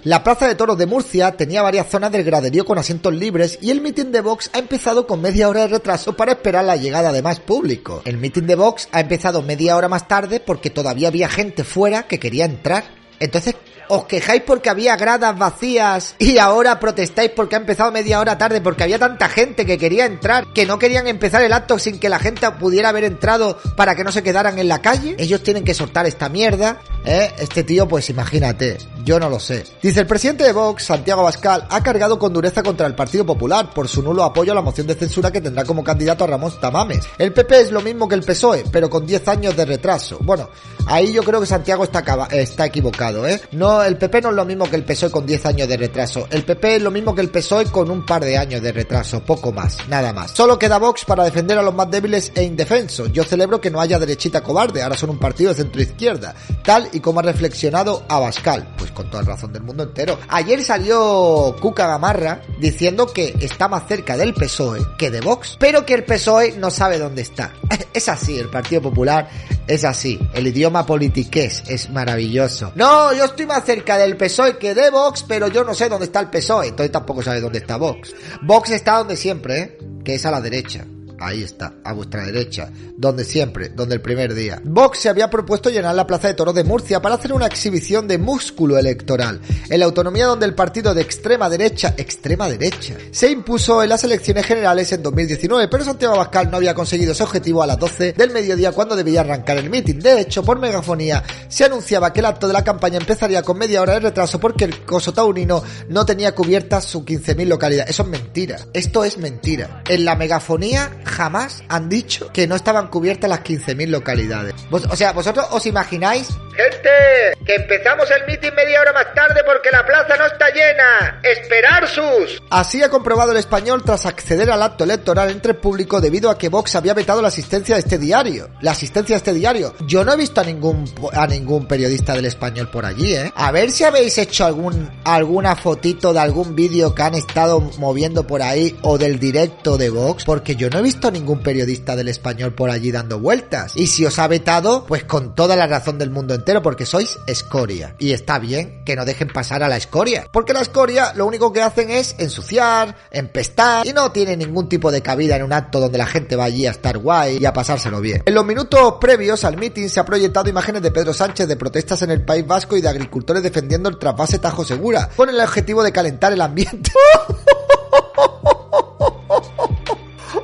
La 0.03 0.23
Plaza 0.23 0.47
de 0.47 0.55
Toros 0.55 0.77
de 0.77 0.85
Murcia 0.85 1.31
tenía 1.31 1.61
varias 1.61 1.89
zonas 1.89 2.11
del 2.11 2.23
graderío 2.23 2.65
con 2.65 2.77
asientos 2.77 3.13
libres 3.13 3.57
y 3.61 3.71
el 3.71 3.81
mitin 3.81 4.11
de 4.11 4.21
Vox 4.21 4.49
ha 4.53 4.59
empezado 4.59 5.07
con 5.07 5.21
media 5.21 5.49
hora 5.49 5.61
de 5.61 5.67
retraso 5.67 6.15
para 6.15 6.33
esperar 6.33 6.65
la 6.65 6.75
llegada 6.75 7.11
de 7.11 7.21
más 7.21 7.39
público. 7.39 8.01
El 8.05 8.17
mitin 8.17 8.47
de 8.47 8.55
Vox 8.55 8.87
ha 8.91 9.01
empezado 9.01 9.41
media 9.41 9.75
hora 9.77 9.87
más 9.87 10.07
tarde 10.07 10.39
porque 10.39 10.69
todavía 10.69 11.07
había 11.07 11.29
gente 11.29 11.63
fuera 11.63 12.03
que 12.03 12.19
quería 12.19 12.45
entrar. 12.45 12.83
Entonces, 13.19 13.55
os 13.89 14.05
quejáis 14.05 14.43
porque 14.45 14.69
había 14.69 14.95
gradas 14.95 15.37
vacías 15.37 16.15
y 16.19 16.37
ahora 16.37 16.79
protestáis 16.79 17.31
porque 17.31 17.55
ha 17.55 17.59
empezado 17.59 17.91
media 17.91 18.19
hora 18.19 18.37
tarde 18.37 18.61
porque 18.61 18.83
había 18.83 18.99
tanta 18.99 19.29
gente 19.29 19.65
que 19.65 19.77
quería 19.77 20.05
entrar 20.05 20.47
que 20.53 20.65
no 20.65 20.79
querían 20.79 21.07
empezar 21.07 21.41
el 21.43 21.53
acto 21.53 21.79
sin 21.79 21.99
que 21.99 22.09
la 22.09 22.19
gente 22.19 22.49
pudiera 22.51 22.89
haber 22.89 23.03
entrado 23.03 23.57
para 23.75 23.95
que 23.95 24.03
no 24.03 24.11
se 24.11 24.23
quedaran 24.23 24.59
en 24.59 24.67
la 24.67 24.81
calle. 24.81 25.15
Ellos 25.17 25.43
tienen 25.43 25.63
que 25.63 25.73
soltar 25.73 26.05
esta 26.05 26.29
mierda. 26.29 26.81
¿eh? 27.05 27.31
Este 27.37 27.63
tío, 27.63 27.87
pues 27.87 28.09
imagínate, 28.09 28.77
yo 29.03 29.19
no 29.19 29.29
lo 29.29 29.39
sé. 29.39 29.63
Dice 29.81 30.01
el 30.01 30.07
presidente 30.07 30.43
de 30.43 30.53
Vox, 30.53 30.83
Santiago 30.83 31.21
Abascal, 31.21 31.65
ha 31.69 31.83
cargado 31.83 32.19
con 32.19 32.33
dureza 32.33 32.63
contra 32.63 32.87
el 32.87 32.95
Partido 32.95 33.25
Popular 33.25 33.69
por 33.73 33.87
su 33.87 34.01
nulo 34.01 34.23
apoyo 34.23 34.51
a 34.51 34.55
la 34.55 34.61
moción 34.61 34.87
de 34.87 34.95
censura 34.95 35.31
que 35.31 35.41
tendrá 35.41 35.63
como 35.63 35.83
candidato 35.83 36.23
a 36.23 36.27
Ramón 36.27 36.53
Tamames. 36.59 37.07
El 37.17 37.33
PP 37.33 37.61
es 37.61 37.71
lo 37.71 37.81
mismo 37.81 38.07
que 38.07 38.15
el 38.15 38.23
PSOE, 38.23 38.65
pero 38.71 38.89
con 38.89 39.05
10 39.05 39.27
años 39.27 39.55
de 39.55 39.65
retraso. 39.65 40.19
Bueno, 40.21 40.49
ahí 40.85 41.11
yo 41.11 41.23
creo 41.23 41.39
que 41.39 41.45
Santiago 41.45 41.83
está, 41.83 42.03
está 42.31 42.65
equivocado, 42.65 43.27
¿eh? 43.27 43.41
No 43.51 43.83
el 43.83 43.97
PP 43.97 44.21
no 44.21 44.29
es 44.29 44.35
lo 44.35 44.45
mismo 44.45 44.69
que 44.69 44.75
el 44.75 44.83
PSOE 44.83 45.11
con 45.11 45.25
10 45.25 45.45
años 45.45 45.67
de 45.67 45.77
retraso. 45.77 46.27
El 46.29 46.43
PP 46.43 46.77
es 46.77 46.81
lo 46.81 46.91
mismo 46.91 47.15
que 47.15 47.21
el 47.21 47.29
PSOE 47.29 47.65
con 47.65 47.89
un 47.89 48.05
par 48.05 48.23
de 48.23 48.37
años 48.37 48.61
de 48.61 48.71
retraso, 48.71 49.21
poco 49.21 49.51
más, 49.51 49.77
nada 49.87 50.13
más. 50.13 50.31
Solo 50.31 50.57
queda 50.59 50.77
Vox 50.77 51.05
para 51.05 51.23
defender 51.23 51.57
a 51.57 51.61
los 51.61 51.73
más 51.73 51.89
débiles 51.89 52.31
e 52.35 52.43
indefensos. 52.43 53.11
Yo 53.11 53.23
celebro 53.23 53.61
que 53.61 53.71
no 53.71 53.79
haya 53.81 53.99
derechita 53.99 54.41
cobarde, 54.41 54.81
ahora 54.81 54.97
son 54.97 55.11
un 55.11 55.19
partido 55.19 55.49
de 55.49 55.55
centro 55.55 55.81
izquierda, 55.81 56.35
tal 56.63 56.89
y 56.91 56.99
como 56.99 57.19
ha 57.19 57.23
reflexionado 57.23 58.03
Abascal, 58.07 58.67
pues 58.77 58.91
con 58.91 59.09
toda 59.09 59.23
razón 59.23 59.53
del 59.53 59.63
mundo 59.63 59.83
entero. 59.83 60.19
Ayer 60.29 60.63
salió 60.63 61.55
Cuca 61.59 61.87
Gamarra 61.87 62.41
diciendo 62.59 63.07
que 63.07 63.35
está 63.39 63.67
más 63.67 63.87
cerca 63.87 64.17
del 64.17 64.33
PSOE 64.33 64.81
que 64.97 65.11
de 65.11 65.21
Vox, 65.21 65.57
pero 65.59 65.85
que 65.85 65.93
el 65.93 66.03
PSOE 66.03 66.57
no 66.57 66.71
sabe 66.71 66.99
dónde 66.99 67.21
está. 67.21 67.53
Es 67.93 68.09
así, 68.09 68.39
el 68.39 68.49
Partido 68.49 68.81
Popular 68.81 69.29
es 69.67 69.83
así. 69.83 70.19
El 70.33 70.47
idioma 70.47 70.72
politiqués 70.81 71.63
es 71.67 71.89
maravilloso. 71.89 72.71
No, 72.75 73.13
yo 73.13 73.25
estoy 73.25 73.45
más 73.45 73.63
cerca 73.63 73.97
del 73.97 74.17
PSOE 74.17 74.57
que 74.57 74.73
de 74.73 74.89
Vox, 74.89 75.23
pero 75.27 75.47
yo 75.47 75.63
no 75.63 75.73
sé 75.73 75.89
dónde 75.89 76.05
está 76.05 76.19
el 76.19 76.29
PSOE. 76.29 76.69
Entonces 76.69 76.91
tampoco 76.91 77.21
sabe 77.21 77.39
dónde 77.39 77.59
está 77.59 77.77
Vox. 77.77 78.15
Vox 78.41 78.71
está 78.71 78.97
donde 78.97 79.15
siempre, 79.15 79.59
¿eh? 79.59 79.77
Que 80.03 80.15
es 80.15 80.25
a 80.25 80.31
la 80.31 80.41
derecha. 80.41 80.85
Ahí 81.19 81.43
está, 81.43 81.75
a 81.83 81.93
vuestra 81.93 82.25
derecha, 82.25 82.69
donde 82.97 83.23
siempre, 83.23 83.69
donde 83.69 83.95
el 83.95 84.01
primer 84.01 84.33
día. 84.33 84.61
Vox 84.63 84.99
se 84.99 85.09
había 85.09 85.29
propuesto 85.29 85.69
llenar 85.69 85.95
la 85.95 86.07
Plaza 86.07 86.27
de 86.27 86.33
Toros 86.33 86.55
de 86.55 86.63
Murcia 86.63 87.01
para 87.01 87.15
hacer 87.15 87.33
una 87.33 87.45
exhibición 87.45 88.07
de 88.07 88.17
músculo 88.17 88.77
electoral, 88.77 89.39
en 89.69 89.79
la 89.79 89.85
autonomía 89.85 90.25
donde 90.25 90.45
el 90.45 90.55
partido 90.55 90.93
de 90.93 91.01
extrema 91.01 91.49
derecha, 91.49 91.93
extrema 91.97 92.49
derecha, 92.49 92.95
se 93.11 93.29
impuso 93.29 93.83
en 93.83 93.89
las 93.89 94.03
elecciones 94.03 94.45
generales 94.45 94.91
en 94.91 95.03
2019, 95.03 95.67
pero 95.67 95.83
Santiago 95.83 96.15
Abascal 96.15 96.49
no 96.49 96.57
había 96.57 96.73
conseguido 96.73 97.11
ese 97.11 97.23
objetivo 97.23 97.63
a 97.63 97.67
las 97.67 97.79
12 97.79 98.13
del 98.13 98.31
mediodía 98.31 98.71
cuando 98.71 98.95
debía 98.95 99.21
arrancar 99.21 99.57
el 99.57 99.69
mitin. 99.69 99.99
De 99.99 100.19
hecho, 100.19 100.43
por 100.43 100.59
megafonía, 100.59 101.23
se 101.47 101.65
anunciaba 101.65 102.11
que 102.11 102.19
el 102.19 102.25
acto 102.25 102.47
de 102.47 102.53
la 102.53 102.63
campaña 102.63 102.97
empezaría 102.97 103.43
con 103.43 103.57
media 103.57 103.81
hora 103.81 103.93
de 103.93 103.99
retraso 104.01 104.39
porque 104.39 104.65
el 104.65 104.81
coso 104.85 105.13
taurino 105.13 105.63
no 105.89 106.05
tenía 106.05 106.33
cubiertas 106.33 106.85
sus 106.85 107.03
15.000 107.03 107.45
localidades. 107.47 107.91
Eso 107.91 108.03
es 108.03 108.09
mentira. 108.09 108.57
Esto 108.73 109.03
es 109.03 109.17
mentira. 109.17 109.83
En 109.87 110.05
la 110.05 110.15
megafonía 110.15 110.91
jamás 111.05 111.63
han 111.69 111.89
dicho 111.89 112.31
que 112.31 112.47
no 112.47 112.55
estaban 112.55 112.87
cubiertas 112.87 113.29
las 113.29 113.41
15.000 113.41 113.87
localidades. 113.87 114.53
o 114.71 114.95
sea, 114.95 115.13
vosotros 115.13 115.47
os 115.51 115.65
imagináis... 115.65 116.29
Gente, 116.55 117.35
que 117.45 117.55
empezamos 117.55 118.09
el 118.11 118.27
meeting 118.27 118.53
media 118.55 118.81
hora 118.81 118.93
más 118.93 119.13
tarde 119.15 119.41
porque 119.43 119.71
la 119.71 119.83
plaza 119.85 120.15
no 120.17 120.27
está 120.27 120.49
llena. 120.49 121.19
Esperar 121.23 121.87
sus. 121.87 122.41
Así 122.51 122.83
ha 122.83 122.89
comprobado 122.89 123.31
el 123.31 123.37
español 123.37 123.81
tras 123.83 124.05
acceder 124.05 124.51
al 124.51 124.61
acto 124.61 124.83
electoral 124.83 125.31
entre 125.31 125.53
el 125.53 125.57
público 125.57 125.99
debido 125.99 126.29
a 126.29 126.37
que 126.37 126.49
Vox 126.49 126.75
había 126.75 126.93
vetado 126.93 127.21
la 127.21 127.29
asistencia 127.29 127.75
de 127.75 127.81
este 127.81 127.97
diario. 127.97 128.49
La 128.61 128.71
asistencia 128.71 129.15
a 129.15 129.17
este 129.17 129.33
diario. 129.33 129.73
Yo 129.87 130.05
no 130.05 130.13
he 130.13 130.17
visto 130.17 130.41
a 130.41 130.43
ningún 130.43 130.85
a 131.13 131.25
ningún 131.25 131.67
periodista 131.67 132.13
del 132.13 132.25
español 132.25 132.69
por 132.69 132.85
allí, 132.85 133.15
¿eh? 133.15 133.31
A 133.35 133.51
ver 133.51 133.71
si 133.71 133.83
habéis 133.83 134.17
hecho 134.19 134.45
algún 134.45 134.91
alguna 135.03 135.55
fotito 135.55 136.13
de 136.13 136.19
algún 136.19 136.55
vídeo 136.55 136.93
que 136.93 137.01
han 137.01 137.15
estado 137.15 137.61
moviendo 137.79 138.27
por 138.27 138.43
ahí 138.43 138.77
o 138.83 138.97
del 138.97 139.19
directo 139.19 139.77
de 139.77 139.89
Vox, 139.89 140.23
porque 140.23 140.55
yo 140.55 140.69
no 140.69 140.79
he 140.79 140.83
visto 140.83 141.07
a 141.07 141.11
ningún 141.11 141.41
periodista 141.41 141.95
del 141.95 142.09
español 142.09 142.53
por 142.53 142.69
allí 142.69 142.91
dando 142.91 143.19
vueltas. 143.19 143.73
Y 143.75 143.87
si 143.87 144.05
os 144.05 144.19
ha 144.19 144.27
vetado, 144.27 144.85
pues 144.85 145.03
con 145.03 145.33
toda 145.33 145.55
la 145.55 145.67
razón 145.67 145.97
del 145.97 146.11
mundo 146.11 146.33
porque 146.61 146.85
sois 146.85 147.17
escoria. 147.25 147.95
Y 147.99 148.11
está 148.11 148.37
bien 148.39 148.83
que 148.85 148.95
no 148.95 149.05
dejen 149.05 149.29
pasar 149.29 149.63
a 149.63 149.67
la 149.67 149.77
escoria, 149.77 150.27
porque 150.31 150.53
la 150.53 150.61
escoria 150.61 151.13
lo 151.15 151.25
único 151.25 151.53
que 151.53 151.61
hacen 151.61 151.89
es 151.89 152.15
ensuciar, 152.17 152.95
empestar 153.11 153.87
y 153.87 153.93
no 153.93 154.11
tiene 154.11 154.35
ningún 154.35 154.67
tipo 154.67 154.91
de 154.91 155.01
cabida 155.01 155.35
en 155.35 155.43
un 155.43 155.53
acto 155.53 155.79
donde 155.79 155.97
la 155.97 156.05
gente 156.05 156.35
va 156.35 156.45
allí 156.45 156.67
a 156.67 156.71
estar 156.71 156.97
guay 156.97 157.37
y 157.39 157.45
a 157.45 157.53
pasárselo 157.53 158.01
bien. 158.01 158.23
En 158.25 158.35
los 158.35 158.45
minutos 158.45 158.95
previos 158.99 159.43
al 159.45 159.57
meeting 159.57 159.87
se 159.87 159.99
ha 159.99 160.05
proyectado 160.05 160.49
imágenes 160.49 160.81
de 160.81 160.91
Pedro 160.91 161.13
Sánchez 161.13 161.47
de 161.47 161.55
protestas 161.55 162.01
en 162.01 162.11
el 162.11 162.23
País 162.25 162.45
Vasco 162.45 162.75
y 162.75 162.81
de 162.81 162.89
agricultores 162.89 163.41
defendiendo 163.41 163.89
el 163.89 163.97
trasvase 163.97 164.39
Tajo 164.39 164.65
Segura, 164.65 165.09
con 165.15 165.29
el 165.29 165.39
objetivo 165.39 165.81
de 165.83 165.91
calentar 165.91 166.33
el 166.33 166.41
ambiente. 166.41 166.91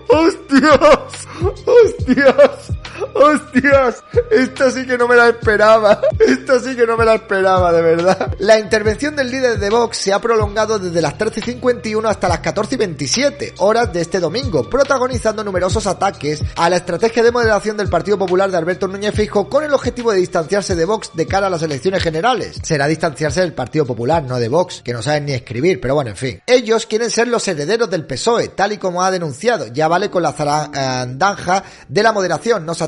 ¡Hostias! 0.10 1.28
¡Hostias! 1.66 2.80
¡Hostias! 3.14 4.04
Esta 4.32 4.72
sí 4.72 4.86
que 4.86 4.98
no 4.98 5.08
me 5.08 5.16
la 5.16 5.30
esperaba. 5.30 6.02
Esta 6.20 6.60
sí 6.60 6.76
que 6.76 6.86
no 6.86 6.98
me 6.98 7.06
la 7.06 7.16
esperaba, 7.16 7.72
de 7.72 7.82
verdad. 7.82 8.36
La 8.40 8.60
intervención 8.60 9.16
del 9.16 9.32
líder 9.32 9.60
de 9.60 9.70
Vox 9.70 9.98
se 9.98 10.14
ha 10.14 10.20
prolongado 10.20 10.80
desde 10.80 11.02
las 11.02 11.18
13.51 11.18 12.10
hasta 12.10 12.28
las 12.28 12.42
14.27 12.42 13.56
horas 13.58 13.92
de 13.94 14.02
este 14.02 14.20
domingo, 14.20 14.70
protagonizando 14.70 15.44
numerosos 15.44 15.88
ataques 15.88 16.44
a 16.56 16.70
la 16.70 16.78
estrategia 16.78 17.24
de 17.24 17.32
moderación 17.32 17.78
del 17.78 17.90
Partido 17.90 18.18
Popular 18.18 18.52
de 18.52 18.58
Alberto 18.58 18.88
Núñez 18.88 19.14
Fijo 19.14 19.50
con 19.50 19.64
el 19.64 19.74
objetivo 19.74 20.12
de 20.12 20.20
distanciarse 20.20 20.76
de 20.76 20.86
Vox 20.86 21.12
de 21.14 21.28
cara 21.28 21.48
a 21.48 21.50
las 21.50 21.62
elecciones 21.62 22.04
generales. 22.04 22.60
Será 22.64 22.88
distanciarse 22.88 23.42
del 23.42 23.54
Partido 23.54 23.86
Popular, 23.86 24.24
no 24.24 24.40
de 24.40 24.50
Vox, 24.50 24.82
que 24.84 24.94
no 24.94 25.02
saben 25.02 25.26
ni 25.26 25.34
escribir, 25.34 25.80
pero 25.82 25.96
bueno, 25.96 26.12
en 26.12 26.18
fin. 26.18 26.42
Ellos 26.46 26.86
quieren 26.86 27.10
ser 27.10 27.28
los 27.28 27.48
herederos 27.48 27.90
del 27.90 28.06
PSOE, 28.06 28.50
tal 28.50 28.74
y 28.74 28.78
como 28.78 29.04
ha 29.04 29.12
denunciado. 29.12 29.68
Ya 29.68 29.88
vale 29.88 30.10
con 30.10 30.24
la 30.24 30.34
zarandanja 30.34 31.64
de 31.88 32.04
la 32.04 32.12
moderación, 32.12 32.66
no 32.66 32.74
se 32.74 32.84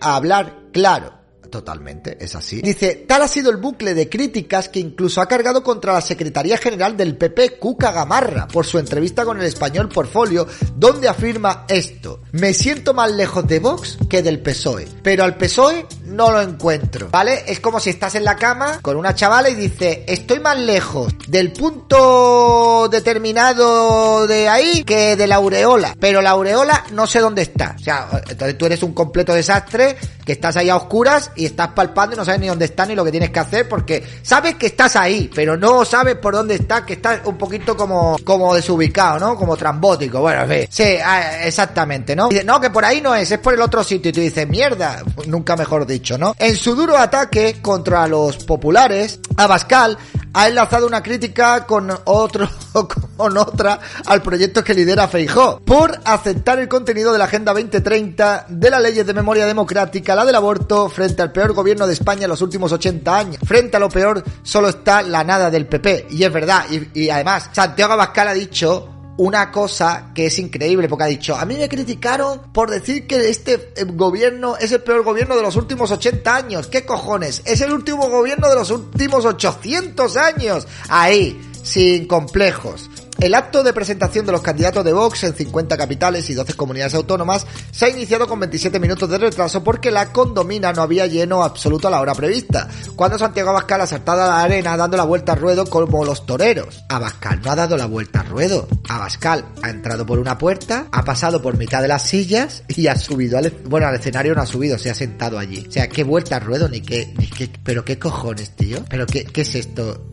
a 0.00 0.16
hablar 0.16 0.52
claro. 0.72 1.21
Totalmente, 1.52 2.16
es 2.18 2.34
así. 2.34 2.62
Dice, 2.62 3.04
tal 3.06 3.20
ha 3.20 3.28
sido 3.28 3.50
el 3.50 3.58
bucle 3.58 3.92
de 3.92 4.08
críticas 4.08 4.70
que 4.70 4.80
incluso 4.80 5.20
ha 5.20 5.28
cargado 5.28 5.62
contra 5.62 5.92
la 5.92 6.00
Secretaría 6.00 6.56
General 6.56 6.96
del 6.96 7.18
PP, 7.18 7.58
Cuca 7.58 7.92
Gamarra, 7.92 8.48
por 8.48 8.64
su 8.64 8.78
entrevista 8.78 9.26
con 9.26 9.38
el 9.38 9.44
español 9.44 9.90
Portfolio, 9.90 10.46
donde 10.76 11.10
afirma 11.10 11.66
esto. 11.68 12.20
Me 12.32 12.54
siento 12.54 12.94
más 12.94 13.12
lejos 13.12 13.46
de 13.46 13.58
Vox 13.58 13.98
que 14.08 14.22
del 14.22 14.40
PSOE, 14.40 14.88
pero 15.02 15.24
al 15.24 15.36
PSOE 15.36 15.86
no 16.06 16.30
lo 16.30 16.40
encuentro, 16.40 17.10
¿vale? 17.10 17.44
Es 17.46 17.60
como 17.60 17.80
si 17.80 17.90
estás 17.90 18.14
en 18.14 18.24
la 18.24 18.36
cama 18.36 18.78
con 18.80 18.96
una 18.96 19.14
chavala 19.14 19.50
y 19.50 19.54
dice, 19.54 20.04
estoy 20.08 20.40
más 20.40 20.58
lejos 20.58 21.12
del 21.28 21.52
punto 21.52 22.88
determinado 22.90 24.26
de 24.26 24.48
ahí 24.48 24.84
que 24.84 25.16
de 25.16 25.26
la 25.26 25.34
aureola, 25.36 25.94
pero 26.00 26.22
la 26.22 26.30
aureola 26.30 26.82
no 26.92 27.06
sé 27.06 27.20
dónde 27.20 27.42
está. 27.42 27.76
O 27.78 27.82
sea, 27.82 28.08
entonces 28.26 28.56
tú 28.56 28.64
eres 28.64 28.82
un 28.82 28.94
completo 28.94 29.34
desastre, 29.34 29.98
que 30.24 30.32
estás 30.32 30.56
ahí 30.56 30.70
a 30.70 30.76
oscuras 30.76 31.30
estás 31.46 31.68
palpando 31.68 32.14
y 32.14 32.18
no 32.18 32.24
sabes 32.24 32.40
ni 32.40 32.48
dónde 32.48 32.66
está 32.66 32.86
ni 32.86 32.94
lo 32.94 33.04
que 33.04 33.10
tienes 33.10 33.30
que 33.30 33.40
hacer 33.40 33.68
porque 33.68 34.02
sabes 34.22 34.56
que 34.56 34.66
estás 34.66 34.96
ahí, 34.96 35.30
pero 35.34 35.56
no 35.56 35.84
sabes 35.84 36.16
por 36.16 36.34
dónde 36.34 36.56
estás, 36.56 36.82
que 36.82 36.94
estás 36.94 37.20
un 37.24 37.38
poquito 37.38 37.76
como, 37.76 38.16
como 38.24 38.54
desubicado, 38.54 39.18
¿no? 39.18 39.36
Como 39.36 39.56
trambótico. 39.56 40.20
Bueno, 40.20 40.50
en 40.50 40.66
Sí, 40.70 40.96
ah, 41.04 41.44
exactamente, 41.44 42.14
¿no? 42.14 42.28
Dice, 42.28 42.44
no, 42.44 42.60
que 42.60 42.70
por 42.70 42.84
ahí 42.84 43.00
no 43.00 43.14
es, 43.14 43.30
es 43.30 43.38
por 43.38 43.54
el 43.54 43.60
otro 43.60 43.82
sitio. 43.82 44.10
Y 44.10 44.12
tú 44.12 44.20
dices, 44.20 44.48
mierda, 44.48 45.02
nunca 45.26 45.56
mejor 45.56 45.86
dicho, 45.86 46.18
¿no? 46.18 46.34
En 46.38 46.56
su 46.56 46.74
duro 46.74 46.96
ataque 46.96 47.60
contra 47.60 48.06
los 48.06 48.38
populares, 48.44 49.20
Abascal 49.36 49.98
ha 50.34 50.48
enlazado 50.48 50.86
una 50.86 51.02
crítica 51.02 51.66
con 51.66 51.90
otro, 52.04 52.48
con 53.16 53.36
otra 53.36 53.78
al 54.06 54.22
proyecto 54.22 54.64
que 54.64 54.74
lidera 54.74 55.08
Feijó 55.08 55.60
por 55.60 55.98
aceptar 56.04 56.58
el 56.58 56.68
contenido 56.68 57.12
de 57.12 57.18
la 57.18 57.24
Agenda 57.24 57.52
2030 57.52 58.46
de 58.48 58.70
las 58.70 58.82
leyes 58.82 59.06
de 59.06 59.14
memoria 59.14 59.46
democrática, 59.46 60.14
la 60.14 60.24
del 60.24 60.34
aborto, 60.34 60.88
frente 60.88 61.22
al 61.22 61.32
peor 61.32 61.52
gobierno 61.52 61.86
de 61.86 61.92
España 61.92 62.24
en 62.24 62.30
los 62.30 62.42
últimos 62.42 62.72
80 62.72 63.16
años. 63.16 63.38
Frente 63.44 63.76
a 63.76 63.80
lo 63.80 63.88
peor 63.88 64.22
solo 64.42 64.68
está 64.68 65.02
la 65.02 65.24
nada 65.24 65.50
del 65.50 65.66
PP. 65.66 66.08
Y 66.10 66.24
es 66.24 66.32
verdad. 66.32 66.64
Y, 66.70 67.00
y 67.00 67.10
además, 67.10 67.50
Santiago 67.52 67.94
Abascal 67.94 68.28
ha 68.28 68.34
dicho 68.34 69.01
una 69.22 69.52
cosa 69.52 70.10
que 70.12 70.26
es 70.26 70.38
increíble, 70.40 70.88
porque 70.88 71.04
ha 71.04 71.06
dicho, 71.06 71.36
a 71.36 71.44
mí 71.44 71.56
me 71.56 71.68
criticaron 71.68 72.40
por 72.52 72.68
decir 72.68 73.06
que 73.06 73.30
este 73.30 73.72
eh, 73.76 73.84
gobierno 73.84 74.56
es 74.56 74.72
el 74.72 74.82
peor 74.82 75.04
gobierno 75.04 75.36
de 75.36 75.42
los 75.42 75.54
últimos 75.54 75.92
80 75.92 76.34
años. 76.34 76.66
¿Qué 76.66 76.84
cojones? 76.84 77.40
Es 77.44 77.60
el 77.60 77.72
último 77.72 78.10
gobierno 78.10 78.48
de 78.48 78.56
los 78.56 78.70
últimos 78.72 79.24
800 79.24 80.16
años. 80.16 80.66
Ahí, 80.88 81.40
sin 81.62 82.08
complejos. 82.08 82.90
El 83.22 83.34
acto 83.34 83.62
de 83.62 83.72
presentación 83.72 84.26
de 84.26 84.32
los 84.32 84.42
candidatos 84.42 84.84
de 84.84 84.92
Vox 84.92 85.22
en 85.22 85.32
50 85.32 85.76
capitales 85.76 86.28
y 86.28 86.34
12 86.34 86.54
comunidades 86.54 86.94
autónomas 86.94 87.46
se 87.70 87.84
ha 87.84 87.88
iniciado 87.88 88.26
con 88.26 88.40
27 88.40 88.80
minutos 88.80 89.08
de 89.08 89.16
retraso 89.16 89.62
porque 89.62 89.92
la 89.92 90.12
condomina 90.12 90.72
no 90.72 90.82
había 90.82 91.06
lleno 91.06 91.44
absoluto 91.44 91.86
a 91.86 91.92
la 91.92 92.00
hora 92.00 92.16
prevista, 92.16 92.68
cuando 92.96 93.20
Santiago 93.20 93.50
Abascal 93.50 93.80
a 93.80 94.14
la 94.16 94.42
arena 94.42 94.76
dando 94.76 94.96
la 94.96 95.04
vuelta 95.04 95.34
al 95.34 95.38
ruedo 95.38 95.66
como 95.66 96.04
los 96.04 96.26
toreros. 96.26 96.82
Abascal 96.88 97.40
no 97.42 97.52
ha 97.52 97.54
dado 97.54 97.76
la 97.76 97.86
vuelta 97.86 98.22
al 98.22 98.26
ruedo. 98.26 98.66
Abascal 98.88 99.44
ha 99.62 99.70
entrado 99.70 100.04
por 100.04 100.18
una 100.18 100.36
puerta, 100.36 100.88
ha 100.90 101.04
pasado 101.04 101.40
por 101.40 101.56
mitad 101.56 101.80
de 101.80 101.86
las 101.86 102.02
sillas 102.02 102.64
y 102.66 102.88
ha 102.88 102.96
subido 102.96 103.38
al, 103.38 103.52
bueno, 103.66 103.86
al 103.86 103.94
escenario 103.94 104.34
no 104.34 104.42
ha 104.42 104.46
subido, 104.46 104.78
se 104.78 104.90
ha 104.90 104.94
sentado 104.94 105.38
allí. 105.38 105.64
O 105.68 105.70
sea, 105.70 105.88
qué 105.88 106.02
vuelta 106.02 106.38
al 106.38 106.42
ruedo 106.42 106.68
ni 106.68 106.80
qué, 106.80 107.14
ni 107.16 107.28
qué, 107.28 107.48
pero 107.62 107.84
qué 107.84 108.00
cojones, 108.00 108.56
tío. 108.56 108.84
Pero 108.90 109.06
qué, 109.06 109.26
qué 109.26 109.42
es 109.42 109.54
esto 109.54 110.08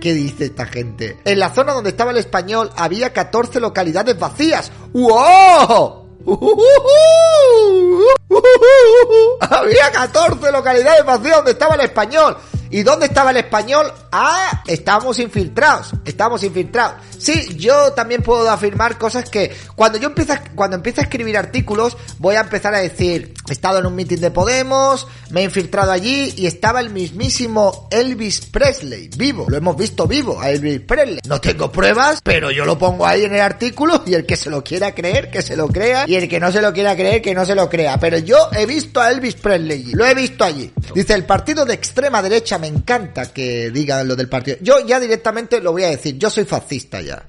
¿Qué 0.00 0.14
dice 0.14 0.46
esta 0.46 0.64
gente? 0.64 1.18
En 1.26 1.38
la 1.38 1.50
zona 1.50 1.74
donde 1.74 1.90
estaba 1.90 2.10
el 2.10 2.16
español 2.16 2.70
había 2.74 3.12
14 3.12 3.60
localidades 3.60 4.18
vacías. 4.18 4.72
¡Wow! 4.94 6.06
Había 9.40 9.92
14 9.92 10.52
localidades 10.52 11.04
vacías 11.04 11.36
donde 11.36 11.52
estaba 11.52 11.74
el 11.74 11.82
español. 11.82 12.34
¿Y 12.70 12.84
dónde 12.84 13.06
estaba 13.06 13.32
el 13.32 13.36
español? 13.36 13.92
Ah, 14.12 14.62
estábamos 14.66 15.18
infiltrados, 15.18 15.90
estamos 16.04 16.44
infiltrados. 16.44 17.02
Sí, 17.18 17.56
yo 17.56 17.92
también 17.92 18.22
puedo 18.22 18.48
afirmar 18.48 18.96
cosas 18.96 19.28
que 19.28 19.54
cuando 19.74 19.98
yo 19.98 20.08
empiezo, 20.08 20.34
cuando 20.54 20.76
empiezo 20.76 21.00
a 21.00 21.04
escribir 21.04 21.36
artículos, 21.36 21.96
voy 22.18 22.36
a 22.36 22.40
empezar 22.40 22.72
a 22.74 22.78
decir, 22.78 23.34
he 23.48 23.52
estado 23.52 23.80
en 23.80 23.86
un 23.86 23.96
meeting 23.96 24.18
de 24.18 24.30
Podemos, 24.30 25.08
me 25.30 25.40
he 25.40 25.44
infiltrado 25.44 25.90
allí 25.90 26.32
y 26.36 26.46
estaba 26.46 26.80
el 26.80 26.90
mismísimo 26.90 27.88
Elvis 27.90 28.46
Presley, 28.46 29.10
vivo, 29.16 29.46
lo 29.48 29.56
hemos 29.56 29.76
visto 29.76 30.06
vivo, 30.06 30.40
a 30.40 30.50
Elvis 30.50 30.80
Presley. 30.80 31.20
No 31.26 31.40
tengo 31.40 31.72
pruebas, 31.72 32.20
pero 32.22 32.52
yo 32.52 32.64
lo 32.64 32.78
pongo 32.78 33.04
ahí 33.04 33.24
en 33.24 33.34
el 33.34 33.40
artículo 33.40 34.04
y 34.06 34.14
el 34.14 34.24
que 34.24 34.36
se 34.36 34.48
lo 34.48 34.62
quiera 34.62 34.94
creer, 34.94 35.30
que 35.30 35.42
se 35.42 35.56
lo 35.56 35.66
crea, 35.66 36.04
y 36.06 36.14
el 36.14 36.28
que 36.28 36.38
no 36.38 36.52
se 36.52 36.62
lo 36.62 36.72
quiera 36.72 36.94
creer, 36.94 37.20
que 37.20 37.34
no 37.34 37.44
se 37.44 37.56
lo 37.56 37.68
crea. 37.68 37.98
Pero 37.98 38.18
yo 38.18 38.48
he 38.56 38.64
visto 38.64 39.00
a 39.00 39.10
Elvis 39.10 39.34
Presley, 39.34 39.86
lo 39.92 40.06
he 40.06 40.14
visto 40.14 40.44
allí. 40.44 40.72
Dice, 40.94 41.14
el 41.14 41.24
partido 41.24 41.64
de 41.64 41.74
extrema 41.74 42.22
derecha 42.22 42.59
me 42.60 42.68
encanta 42.68 43.32
que 43.32 43.70
digan 43.70 44.06
lo 44.06 44.14
del 44.14 44.28
partido. 44.28 44.58
Yo 44.60 44.86
ya 44.86 45.00
directamente 45.00 45.60
lo 45.60 45.72
voy 45.72 45.84
a 45.84 45.90
decir, 45.90 46.16
yo 46.18 46.30
soy 46.30 46.44
fascista 46.44 47.00
ya. 47.00 47.22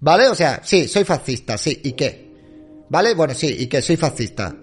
¿Vale? 0.00 0.28
O 0.28 0.34
sea, 0.34 0.60
sí, 0.64 0.88
soy 0.88 1.04
fascista, 1.04 1.58
sí, 1.58 1.78
¿y 1.84 1.92
qué? 1.92 2.30
¿Vale? 2.88 3.14
Bueno, 3.14 3.34
sí, 3.34 3.54
¿y 3.58 3.66
qué? 3.66 3.82
Soy 3.82 3.96
fascista. 3.96 4.54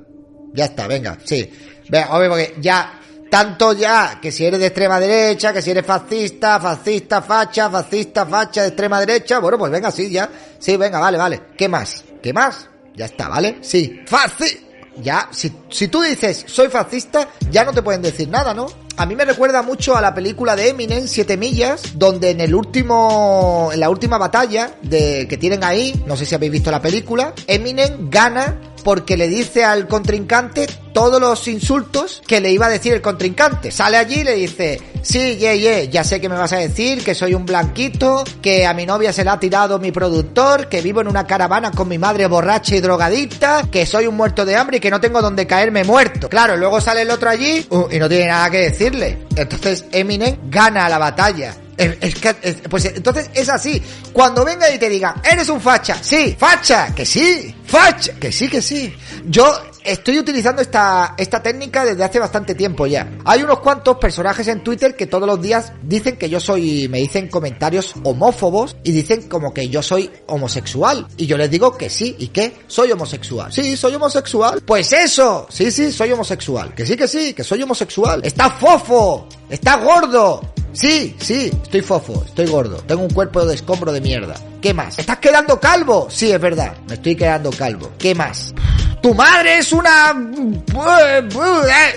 Ya 0.54 0.66
está, 0.66 0.88
venga, 0.88 1.18
sí. 1.24 1.48
Venga, 1.90 2.18
obvio, 2.18 2.30
porque 2.30 2.56
ya, 2.60 3.00
tanto 3.30 3.74
ya, 3.74 4.20
que 4.20 4.32
si 4.32 4.46
eres 4.46 4.60
de 4.60 4.68
extrema 4.68 5.00
derecha, 5.00 5.54
que 5.54 5.62
si 5.62 5.72
eres 5.72 5.86
fascista, 5.86 6.60
fascista, 6.60 7.22
facha, 7.22 7.70
fascista, 7.70 8.26
facha 8.26 8.64
de 8.64 8.68
extrema 8.70 9.00
derecha, 9.00 9.40
bueno, 9.40 9.60
pues 9.60 9.72
venga, 9.72 9.92
sí, 9.92 10.10
ya. 10.10 10.30
Sí, 10.58 10.76
venga, 10.76 11.00
vale, 11.00 11.18
vale. 11.18 11.42
¿Qué 11.56 11.70
más? 11.70 12.04
¿Qué 12.22 12.34
más? 12.34 12.68
Ya 12.96 13.06
está, 13.06 13.30
¿vale? 13.30 13.60
Sí. 13.62 14.02
Fasci... 14.06 14.66
Ya, 15.00 15.30
si, 15.32 15.52
si 15.70 15.90
tú 15.90 16.02
dices 16.02 16.44
soy 16.48 16.70
fascista, 16.70 17.30
ya 17.52 17.64
no 17.64 17.72
te 17.72 17.84
pueden 17.84 18.02
decir 18.02 18.28
nada, 18.30 18.54
¿no? 18.56 18.68
A 19.00 19.06
mí 19.06 19.16
me 19.16 19.26
recuerda 19.26 19.62
mucho 19.62 19.96
a 19.96 20.02
la 20.02 20.16
película 20.16 20.56
de 20.56 20.70
Eminem, 20.70 21.08
Siete 21.08 21.38
Millas, 21.38 22.00
donde 22.00 22.32
en 22.32 22.42
el 22.42 22.56
último, 22.56 23.70
en 23.72 23.80
la 23.80 23.92
última 23.92 24.18
batalla 24.18 24.72
de, 24.82 25.28
que 25.30 25.38
tienen 25.38 25.64
ahí, 25.64 26.04
no 26.08 26.18
sé 26.18 26.26
si 26.26 26.34
habéis 26.34 26.52
visto 26.52 26.72
la 26.72 26.82
película, 26.82 27.32
Eminem 27.46 28.10
gana 28.10 28.60
porque 28.84 29.18
le 29.18 29.28
dice 29.28 29.64
al 29.64 29.88
contrincante 29.88 30.68
todos 30.94 31.22
los 31.22 31.48
insultos 31.48 32.22
que 32.26 32.42
le 32.42 32.52
iba 32.52 32.66
a 32.66 32.70
decir 32.70 32.94
el 32.94 33.02
contrincante. 33.02 33.72
Sale 33.72 33.98
allí 33.98 34.22
y 34.22 34.24
le 34.24 34.34
dice, 34.34 34.82
sí, 35.02 35.38
ye, 35.38 35.60
ye, 35.60 35.90
ya 35.90 36.04
sé 36.04 36.20
que 36.20 36.30
me 36.30 36.36
vas 36.36 36.54
a 36.54 36.58
decir 36.58 37.04
que 37.04 37.14
soy 37.14 37.34
un 37.34 37.46
blanquito, 37.46 38.24
que 38.42 38.66
a 38.66 38.74
mi 38.74 38.86
novia 38.86 39.14
se 39.14 39.24
la 39.24 39.34
ha 39.34 39.40
tirado 39.40 39.78
mi 39.80 39.92
productor, 39.92 40.70
que 40.70 40.82
vivo 40.82 41.02
en 41.02 41.08
una 41.08 41.28
caravana 41.28 41.72
con 41.72 41.88
mi 41.88 41.98
madre 41.98 42.28
borracha 42.28 42.76
y 42.76 42.82
drogadicta, 42.82 43.68
que 43.72 43.86
soy 43.86 44.08
un 44.08 44.16
muerto 44.16 44.46
de 44.46 44.56
hambre 44.56 44.78
y 44.78 44.80
que 44.80 44.90
no 44.90 45.00
tengo 45.00 45.22
donde 45.22 45.46
caerme 45.46 45.84
muerto. 45.84 46.30
Claro, 46.30 46.58
luego 46.58 46.82
sale 46.82 47.04
el 47.04 47.12
otro 47.12 47.30
allí 47.30 47.66
uh, 47.70 47.88
y 47.92 48.00
no 48.00 48.10
tiene 48.10 48.28
nada 48.28 48.50
que 48.50 48.70
decirle. 48.70 49.20
Entonces 49.36 49.86
Eminem 49.92 50.38
gana 50.50 50.90
la 50.90 50.98
batalla. 50.98 51.67
Es, 51.78 52.16
que, 52.16 52.34
pues 52.70 52.86
entonces 52.86 53.30
es 53.34 53.50
así. 53.50 53.82
Cuando 54.12 54.44
venga 54.44 54.70
y 54.74 54.80
te 54.80 54.90
diga, 54.90 55.22
eres 55.24 55.48
un 55.50 55.62
facha, 55.62 56.02
sí, 56.02 56.36
facha, 56.38 56.94
que 56.94 57.06
sí, 57.06 57.56
facha, 57.66 58.14
que 58.14 58.32
sí, 58.32 58.50
que 58.50 58.62
sí. 58.62 58.94
Yo 59.28 59.46
estoy 59.84 60.20
utilizando 60.20 60.62
esta, 60.62 61.14
esta 61.18 61.42
técnica 61.42 61.86
desde 61.86 62.04
hace 62.04 62.20
bastante 62.20 62.56
tiempo 62.56 62.88
ya. 62.88 63.10
Hay 63.26 63.44
unos 63.44 63.60
cuantos 63.60 63.98
personajes 63.98 64.48
en 64.48 64.64
Twitter 64.64 64.96
que 64.96 65.06
todos 65.06 65.28
los 65.28 65.42
días 65.42 65.72
dicen 65.84 66.18
que 66.18 66.30
yo 66.30 66.40
soy, 66.40 66.88
me 66.90 66.98
dicen 66.98 67.28
comentarios 67.28 67.94
homófobos 68.04 68.76
y 68.84 68.92
dicen 68.92 69.30
como 69.30 69.54
que 69.54 69.70
yo 69.70 69.84
soy 69.84 70.10
homosexual. 70.28 71.08
Y 71.16 71.28
yo 71.28 71.38
les 71.38 71.52
digo 71.52 71.78
que 71.78 71.90
sí, 71.90 72.16
¿y 72.18 72.30
qué? 72.30 72.54
Soy 72.68 72.92
homosexual. 72.92 73.54
Sí, 73.54 73.78
soy 73.78 73.96
homosexual. 73.96 74.62
Pues 74.66 74.92
eso, 74.94 75.48
sí, 75.50 75.72
sí, 75.72 75.92
soy 75.92 76.12
homosexual. 76.12 76.74
Que 76.74 76.86
sí, 76.86 76.98
que 76.98 77.08
sí, 77.08 77.34
que 77.34 77.44
soy 77.44 77.62
homosexual. 77.62 78.22
Está 78.24 78.50
fofo, 78.50 79.28
está 79.50 79.78
gordo, 79.78 80.42
Sí, 80.78 81.16
sí, 81.20 81.50
estoy 81.64 81.82
fofo, 81.82 82.24
estoy 82.24 82.46
gordo, 82.46 82.78
tengo 82.86 83.02
un 83.02 83.10
cuerpo 83.10 83.44
de 83.44 83.56
escombro 83.56 83.92
de 83.92 84.00
mierda. 84.00 84.36
¿Qué 84.62 84.76
más? 84.76 85.00
¿Estás 85.00 85.18
quedando 85.18 85.60
calvo? 85.60 86.08
Sí, 86.08 86.32
es 86.32 86.40
verdad, 86.40 86.78
me 86.88 86.94
estoy 86.94 87.16
quedando 87.16 87.50
calvo. 87.50 87.90
¿Qué 87.98 88.14
más? 88.14 88.54
Tu 89.02 89.14
madre 89.14 89.60
es 89.60 89.72
una... 89.72 90.14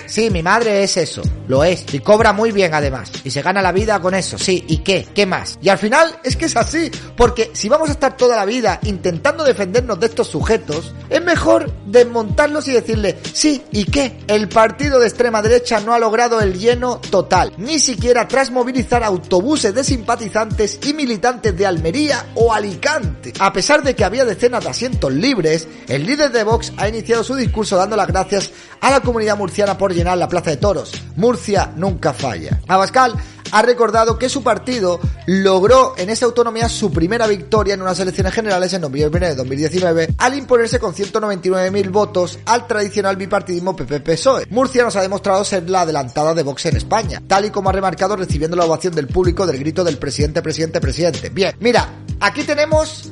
Sí, 0.07 0.29
mi 0.29 0.43
madre 0.43 0.83
es 0.83 0.97
eso, 0.97 1.21
lo 1.47 1.63
es. 1.63 1.85
Y 1.93 1.99
cobra 1.99 2.33
muy 2.33 2.51
bien 2.51 2.73
además. 2.73 3.11
Y 3.23 3.31
se 3.31 3.41
gana 3.41 3.61
la 3.61 3.71
vida 3.71 3.99
con 3.99 4.13
eso, 4.13 4.37
sí. 4.37 4.63
¿Y 4.67 4.77
qué? 4.77 5.07
¿Qué 5.13 5.25
más? 5.25 5.57
Y 5.61 5.69
al 5.69 5.77
final 5.77 6.19
es 6.23 6.35
que 6.35 6.45
es 6.45 6.55
así. 6.55 6.91
Porque 7.15 7.51
si 7.53 7.69
vamos 7.69 7.89
a 7.89 7.93
estar 7.93 8.15
toda 8.15 8.35
la 8.35 8.45
vida 8.45 8.79
intentando 8.83 9.43
defendernos 9.43 9.99
de 9.99 10.07
estos 10.07 10.27
sujetos, 10.27 10.93
es 11.09 11.23
mejor 11.23 11.71
desmontarlos 11.85 12.67
y 12.67 12.73
decirle, 12.73 13.17
sí, 13.33 13.63
¿y 13.71 13.85
qué? 13.85 14.17
El 14.27 14.47
partido 14.49 14.99
de 14.99 15.07
extrema 15.07 15.41
derecha 15.41 15.79
no 15.79 15.93
ha 15.93 15.99
logrado 15.99 16.39
el 16.41 16.57
lleno 16.57 16.99
total. 17.09 17.53
Ni 17.57 17.79
siquiera 17.79 18.27
tras 18.27 18.51
movilizar 18.51 19.03
autobuses 19.03 19.73
de 19.73 19.83
simpatizantes 19.83 20.79
y 20.83 20.93
militantes 20.93 21.55
de 21.57 21.65
Almería 21.65 22.27
o 22.35 22.53
Alicante. 22.53 23.33
A 23.39 23.51
pesar 23.51 23.83
de 23.83 23.95
que 23.95 24.03
había 24.03 24.25
decenas 24.25 24.63
de 24.63 24.69
asientos 24.69 25.11
libres, 25.13 25.67
el 25.87 26.05
líder 26.05 26.31
de 26.31 26.43
Vox 26.43 26.73
ha 26.77 26.90
iniciado 26.91 27.23
su 27.23 27.35
discurso 27.35 27.77
dando 27.77 27.95
las 27.95 28.07
gracias 28.07 28.51
a 28.79 28.91
la 28.91 29.01
comunidad 29.01 29.37
murciana 29.37 29.77
por 29.77 29.93
llenar 29.93 30.17
la 30.17 30.27
Plaza 30.27 30.51
de 30.51 30.57
Toros. 30.57 30.91
Murcia 31.15 31.73
nunca 31.75 32.13
falla. 32.13 32.59
Abascal 32.67 33.15
ha 33.51 33.61
recordado 33.61 34.17
que 34.17 34.29
su 34.29 34.43
partido 34.43 34.99
logró 35.25 35.93
en 35.97 36.09
esa 36.09 36.25
autonomía 36.25 36.69
su 36.69 36.91
primera 36.91 37.27
victoria 37.27 37.73
en 37.73 37.81
unas 37.81 37.99
elecciones 37.99 38.33
generales 38.33 38.73
en 38.73 38.81
noviembre 38.81 39.27
de 39.27 39.35
2019 39.35 40.15
al 40.17 40.35
imponerse 40.35 40.79
con 40.79 40.93
199.000 40.93 41.91
votos 41.91 42.39
al 42.45 42.67
tradicional 42.67 43.17
bipartidismo 43.17 43.75
PP-PSOE. 43.75 44.47
Murcia 44.49 44.83
nos 44.83 44.95
ha 44.95 45.01
demostrado 45.01 45.43
ser 45.43 45.69
la 45.69 45.81
adelantada 45.81 46.33
de 46.33 46.43
Vox 46.43 46.65
en 46.65 46.77
España, 46.77 47.21
tal 47.27 47.45
y 47.45 47.49
como 47.49 47.69
ha 47.69 47.73
remarcado 47.73 48.15
recibiendo 48.15 48.55
la 48.55 48.65
ovación 48.65 48.95
del 48.95 49.07
público 49.07 49.45
del 49.45 49.59
grito 49.59 49.83
del 49.83 49.97
presidente, 49.97 50.41
presidente, 50.41 50.79
presidente. 50.79 51.29
Bien, 51.29 51.55
mira, 51.59 51.89
aquí 52.19 52.43
tenemos 52.43 53.11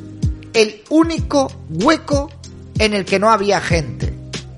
el 0.54 0.84
único 0.90 1.52
hueco 1.70 2.30
en 2.80 2.94
el 2.94 3.06
que 3.06 3.20
no 3.20 3.30
había 3.30 3.62
gente. 3.62 4.12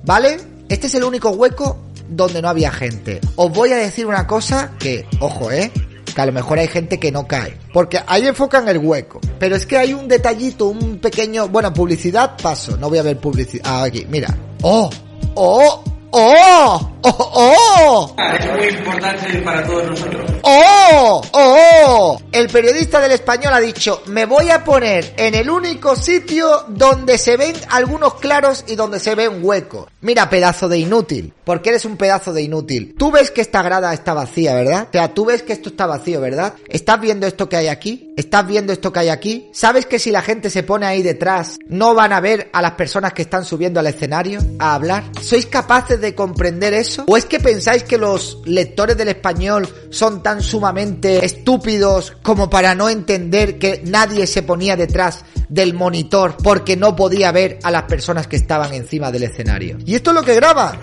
¿Vale? 0.04 0.38
Este 0.70 0.88
es 0.88 0.96
el 0.96 1.04
único 1.04 1.32
hueco 1.32 1.78
donde 2.08 2.42
no 2.42 2.50
había 2.50 2.72
gente. 2.72 3.20
Os 3.36 3.52
voy 3.52 3.72
a 3.72 3.78
decir 3.78 4.06
una 4.06 4.26
cosa 4.26 4.72
que, 4.80 5.06
ojo, 5.20 5.52
eh, 5.52 5.72
que 6.14 6.22
a 6.22 6.26
lo 6.26 6.32
mejor 6.32 6.60
hay 6.60 6.68
gente 6.68 7.00
que 7.00 7.12
no 7.12 7.28
cae. 7.28 7.58
Porque 7.74 8.00
ahí 8.08 8.28
enfocan 8.28 8.68
el 8.70 8.78
hueco. 8.78 9.20
Pero 9.40 9.56
es 9.56 9.66
que 9.66 9.78
hay 9.78 9.94
un 9.94 10.08
detallito, 10.08 10.68
un 10.68 11.00
pequeño... 11.00 11.48
Bueno, 11.50 11.74
publicidad, 11.74 12.38
paso. 12.42 12.78
No 12.78 12.90
voy 12.90 13.00
a 13.00 13.04
ver 13.04 13.18
publicidad. 13.18 13.64
Ah, 13.66 13.84
aquí, 13.84 14.06
mira. 14.10 14.36
¡Oh! 14.62 14.90
¡Oh! 15.36 15.84
¡Oh! 16.12 16.91
¡Oh! 17.04 17.32
¡Oh! 17.34 18.16
Es 18.18 18.52
muy 18.52 18.68
importante 18.68 19.40
para 19.40 19.64
todos 19.66 19.90
nosotros. 19.90 20.32
¡Oh! 20.44 21.22
¡Oh! 21.32 22.22
El 22.32 22.48
periodista 22.50 23.00
del 23.00 23.12
español 23.12 23.54
ha 23.54 23.60
dicho, 23.60 24.04
me 24.08 24.26
voy 24.26 24.50
a 24.50 24.64
poner 24.64 25.14
en 25.18 25.36
el 25.36 25.50
único 25.50 25.96
sitio 25.96 26.66
donde 26.70 27.18
se 27.18 27.38
ven 27.38 27.56
algunos 27.70 28.16
claros 28.16 28.64
y 28.68 28.76
donde 28.76 29.00
se 29.00 29.16
ve 29.16 29.28
un 29.28 29.44
hueco. 29.44 29.88
Mira, 30.02 30.30
pedazo 30.30 30.68
de 30.70 30.80
inútil. 30.80 31.34
Porque 31.44 31.70
eres 31.70 31.86
un 31.86 31.98
pedazo 31.98 32.34
de 32.34 32.44
inútil. 32.44 32.96
Tú 32.98 33.12
ves 33.12 33.32
que 33.32 33.42
esta 33.42 33.62
grada 33.62 33.94
está 33.94 34.14
vacía, 34.14 34.54
¿verdad? 34.54 34.88
O 34.90 34.92
sea, 34.92 35.14
tú 35.14 35.26
ves 35.26 35.44
que 35.44 35.54
esto 35.54 35.70
está 35.70 35.86
vacío, 35.86 36.22
¿verdad? 36.22 36.54
¿Estás 36.68 37.02
viendo 37.02 37.28
esto 37.28 37.50
que 37.50 37.58
hay 37.58 37.68
aquí? 37.68 38.14
¿Estás 38.16 38.46
viendo 38.48 38.74
esto 38.74 38.94
que 38.94 39.00
hay 39.00 39.10
aquí? 39.10 39.50
¿Sabes 39.54 39.86
que 39.86 40.00
si 40.00 40.12
la 40.12 40.22
gente 40.22 40.50
se 40.50 40.64
pone 40.64 40.86
ahí 40.86 41.02
detrás, 41.02 41.58
no 41.68 41.94
van 41.94 42.14
a 42.14 42.20
ver 42.20 42.50
a 42.54 42.62
las 42.62 42.74
personas 42.74 43.14
que 43.14 43.24
están 43.24 43.46
subiendo 43.46 43.80
al 43.80 43.88
escenario 43.88 44.40
a 44.60 44.76
hablar? 44.76 45.04
¿Sois 45.22 45.46
capaces 45.46 46.00
de 46.00 46.16
comprender 46.16 46.74
eso? 46.74 46.91
¿O 47.08 47.18
es 47.18 47.26
que 47.26 47.40
pensáis 47.40 47.84
que 47.84 47.98
los 47.98 48.40
lectores 48.46 48.98
del 48.98 49.10
español 49.10 49.68
son 49.90 50.22
tan 50.24 50.42
sumamente 50.42 51.26
estúpidos 51.26 52.14
como 52.22 52.50
para 52.50 52.76
no 52.76 52.90
entender 52.90 53.58
que 53.60 53.82
nadie 53.86 54.28
se 54.28 54.44
ponía 54.44 54.76
detrás 54.76 55.24
del 55.50 55.74
monitor 55.74 56.36
porque 56.44 56.78
no 56.78 56.96
podía 56.96 57.32
ver 57.32 57.60
a 57.64 57.72
las 57.72 57.84
personas 57.84 58.28
que 58.28 58.36
estaban 58.38 58.74
encima 58.74 59.12
del 59.12 59.24
escenario? 59.24 59.78
¿Y 59.86 59.96
esto 59.96 60.12
es 60.12 60.16
lo 60.16 60.24
que 60.24 60.36
graba? 60.36 60.78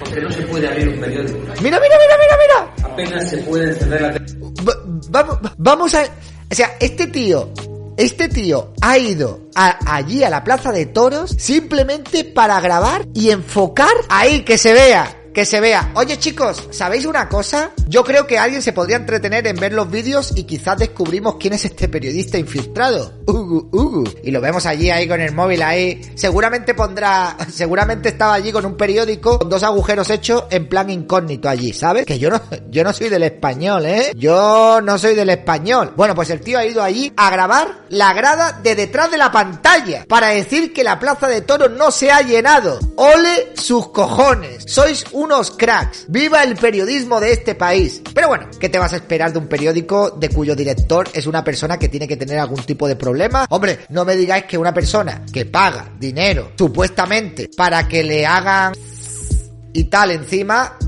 Porque 0.00 0.20
no 0.20 0.30
se 0.32 0.42
puede 0.42 0.68
abrir 0.68 0.88
un 0.88 1.00
periódico. 1.00 1.38
Mira, 1.62 1.80
mira, 1.80 1.96
mira, 1.98 2.16
mira, 2.20 2.36
mira. 2.42 2.88
Apenas 2.92 3.30
se 3.30 3.38
puede 3.38 3.70
encender 3.70 4.00
la 4.02 4.12
tele. 4.12 4.26
Va- 4.68 4.82
vamos, 5.10 5.38
vamos 5.58 5.94
a... 5.94 6.02
O 6.50 6.54
sea, 6.54 6.76
este 6.80 7.06
tío... 7.08 7.50
Este 7.98 8.28
tío 8.28 8.74
ha 8.82 8.98
ido 8.98 9.48
a- 9.54 9.78
allí 9.96 10.22
a 10.22 10.28
la 10.28 10.44
plaza 10.44 10.70
de 10.70 10.84
toros 10.84 11.30
simplemente 11.38 12.24
para 12.24 12.60
grabar 12.60 13.06
y 13.14 13.30
enfocar 13.30 13.88
ahí 14.10 14.42
que 14.42 14.58
se 14.58 14.74
vea, 14.74 15.15
que 15.36 15.44
se 15.44 15.60
vea. 15.60 15.90
Oye 15.92 16.18
chicos, 16.18 16.66
¿sabéis 16.70 17.04
una 17.04 17.28
cosa? 17.28 17.72
Yo 17.88 18.02
creo 18.04 18.26
que 18.26 18.38
alguien 18.38 18.62
se 18.62 18.72
podría 18.72 18.96
entretener 18.96 19.46
en 19.46 19.56
ver 19.56 19.74
los 19.74 19.90
vídeos 19.90 20.32
y 20.34 20.44
quizás 20.44 20.78
descubrimos 20.78 21.36
quién 21.38 21.52
es 21.52 21.66
este 21.66 21.90
periodista 21.90 22.38
infiltrado. 22.38 23.12
Ugu, 23.26 23.68
ugu. 23.70 24.04
Y 24.22 24.30
lo 24.30 24.40
vemos 24.40 24.64
allí 24.64 24.88
ahí 24.88 25.06
con 25.06 25.20
el 25.20 25.34
móvil 25.34 25.60
ahí. 25.60 26.00
Seguramente 26.14 26.72
pondrá, 26.72 27.36
seguramente 27.52 28.08
estaba 28.08 28.32
allí 28.32 28.50
con 28.50 28.64
un 28.64 28.78
periódico 28.78 29.38
con 29.38 29.50
dos 29.50 29.62
agujeros 29.62 30.08
hechos 30.08 30.44
en 30.48 30.70
plan 30.70 30.88
incógnito 30.88 31.50
allí, 31.50 31.74
¿sabes? 31.74 32.06
Que 32.06 32.18
yo 32.18 32.30
no, 32.30 32.40
yo 32.70 32.82
no 32.82 32.94
soy 32.94 33.10
del 33.10 33.24
español, 33.24 33.84
¿eh? 33.84 34.12
Yo 34.16 34.80
no 34.80 34.96
soy 34.98 35.14
del 35.14 35.28
español. 35.28 35.92
Bueno, 35.98 36.14
pues 36.14 36.30
el 36.30 36.40
tío 36.40 36.58
ha 36.58 36.64
ido 36.64 36.82
allí 36.82 37.12
a 37.14 37.28
grabar 37.28 37.82
la 37.90 38.14
grada 38.14 38.58
de 38.62 38.74
detrás 38.74 39.10
de 39.10 39.18
la 39.18 39.30
pantalla 39.30 40.06
para 40.08 40.28
decir 40.28 40.72
que 40.72 40.82
la 40.82 40.98
plaza 40.98 41.28
de 41.28 41.42
toros 41.42 41.72
no 41.72 41.90
se 41.90 42.10
ha 42.10 42.22
llenado. 42.22 42.78
Ole 42.96 43.52
sus 43.54 43.90
cojones. 43.90 44.64
Sois 44.66 45.04
unos 45.26 45.50
cracks. 45.50 46.06
Viva 46.08 46.42
el 46.44 46.56
periodismo 46.56 47.20
de 47.20 47.32
este 47.32 47.54
país. 47.54 48.00
Pero 48.14 48.28
bueno, 48.28 48.48
¿qué 48.58 48.68
te 48.68 48.78
vas 48.78 48.92
a 48.92 48.96
esperar 48.96 49.32
de 49.32 49.38
un 49.40 49.48
periódico 49.48 50.10
de 50.10 50.28
cuyo 50.28 50.54
director 50.54 51.08
es 51.12 51.26
una 51.26 51.42
persona 51.42 51.78
que 51.78 51.88
tiene 51.88 52.06
que 52.06 52.16
tener 52.16 52.38
algún 52.38 52.62
tipo 52.64 52.86
de 52.88 52.96
problema? 52.96 53.46
Hombre, 53.50 53.80
no 53.90 54.04
me 54.04 54.16
digáis 54.16 54.44
que 54.44 54.56
una 54.56 54.72
persona 54.72 55.24
que 55.32 55.44
paga 55.44 55.90
dinero 55.98 56.52
supuestamente 56.56 57.50
para 57.56 57.86
que 57.88 58.04
le 58.04 58.24
hagan 58.24 58.72
y 59.72 59.84
tal 59.84 60.12
encima, 60.12 60.78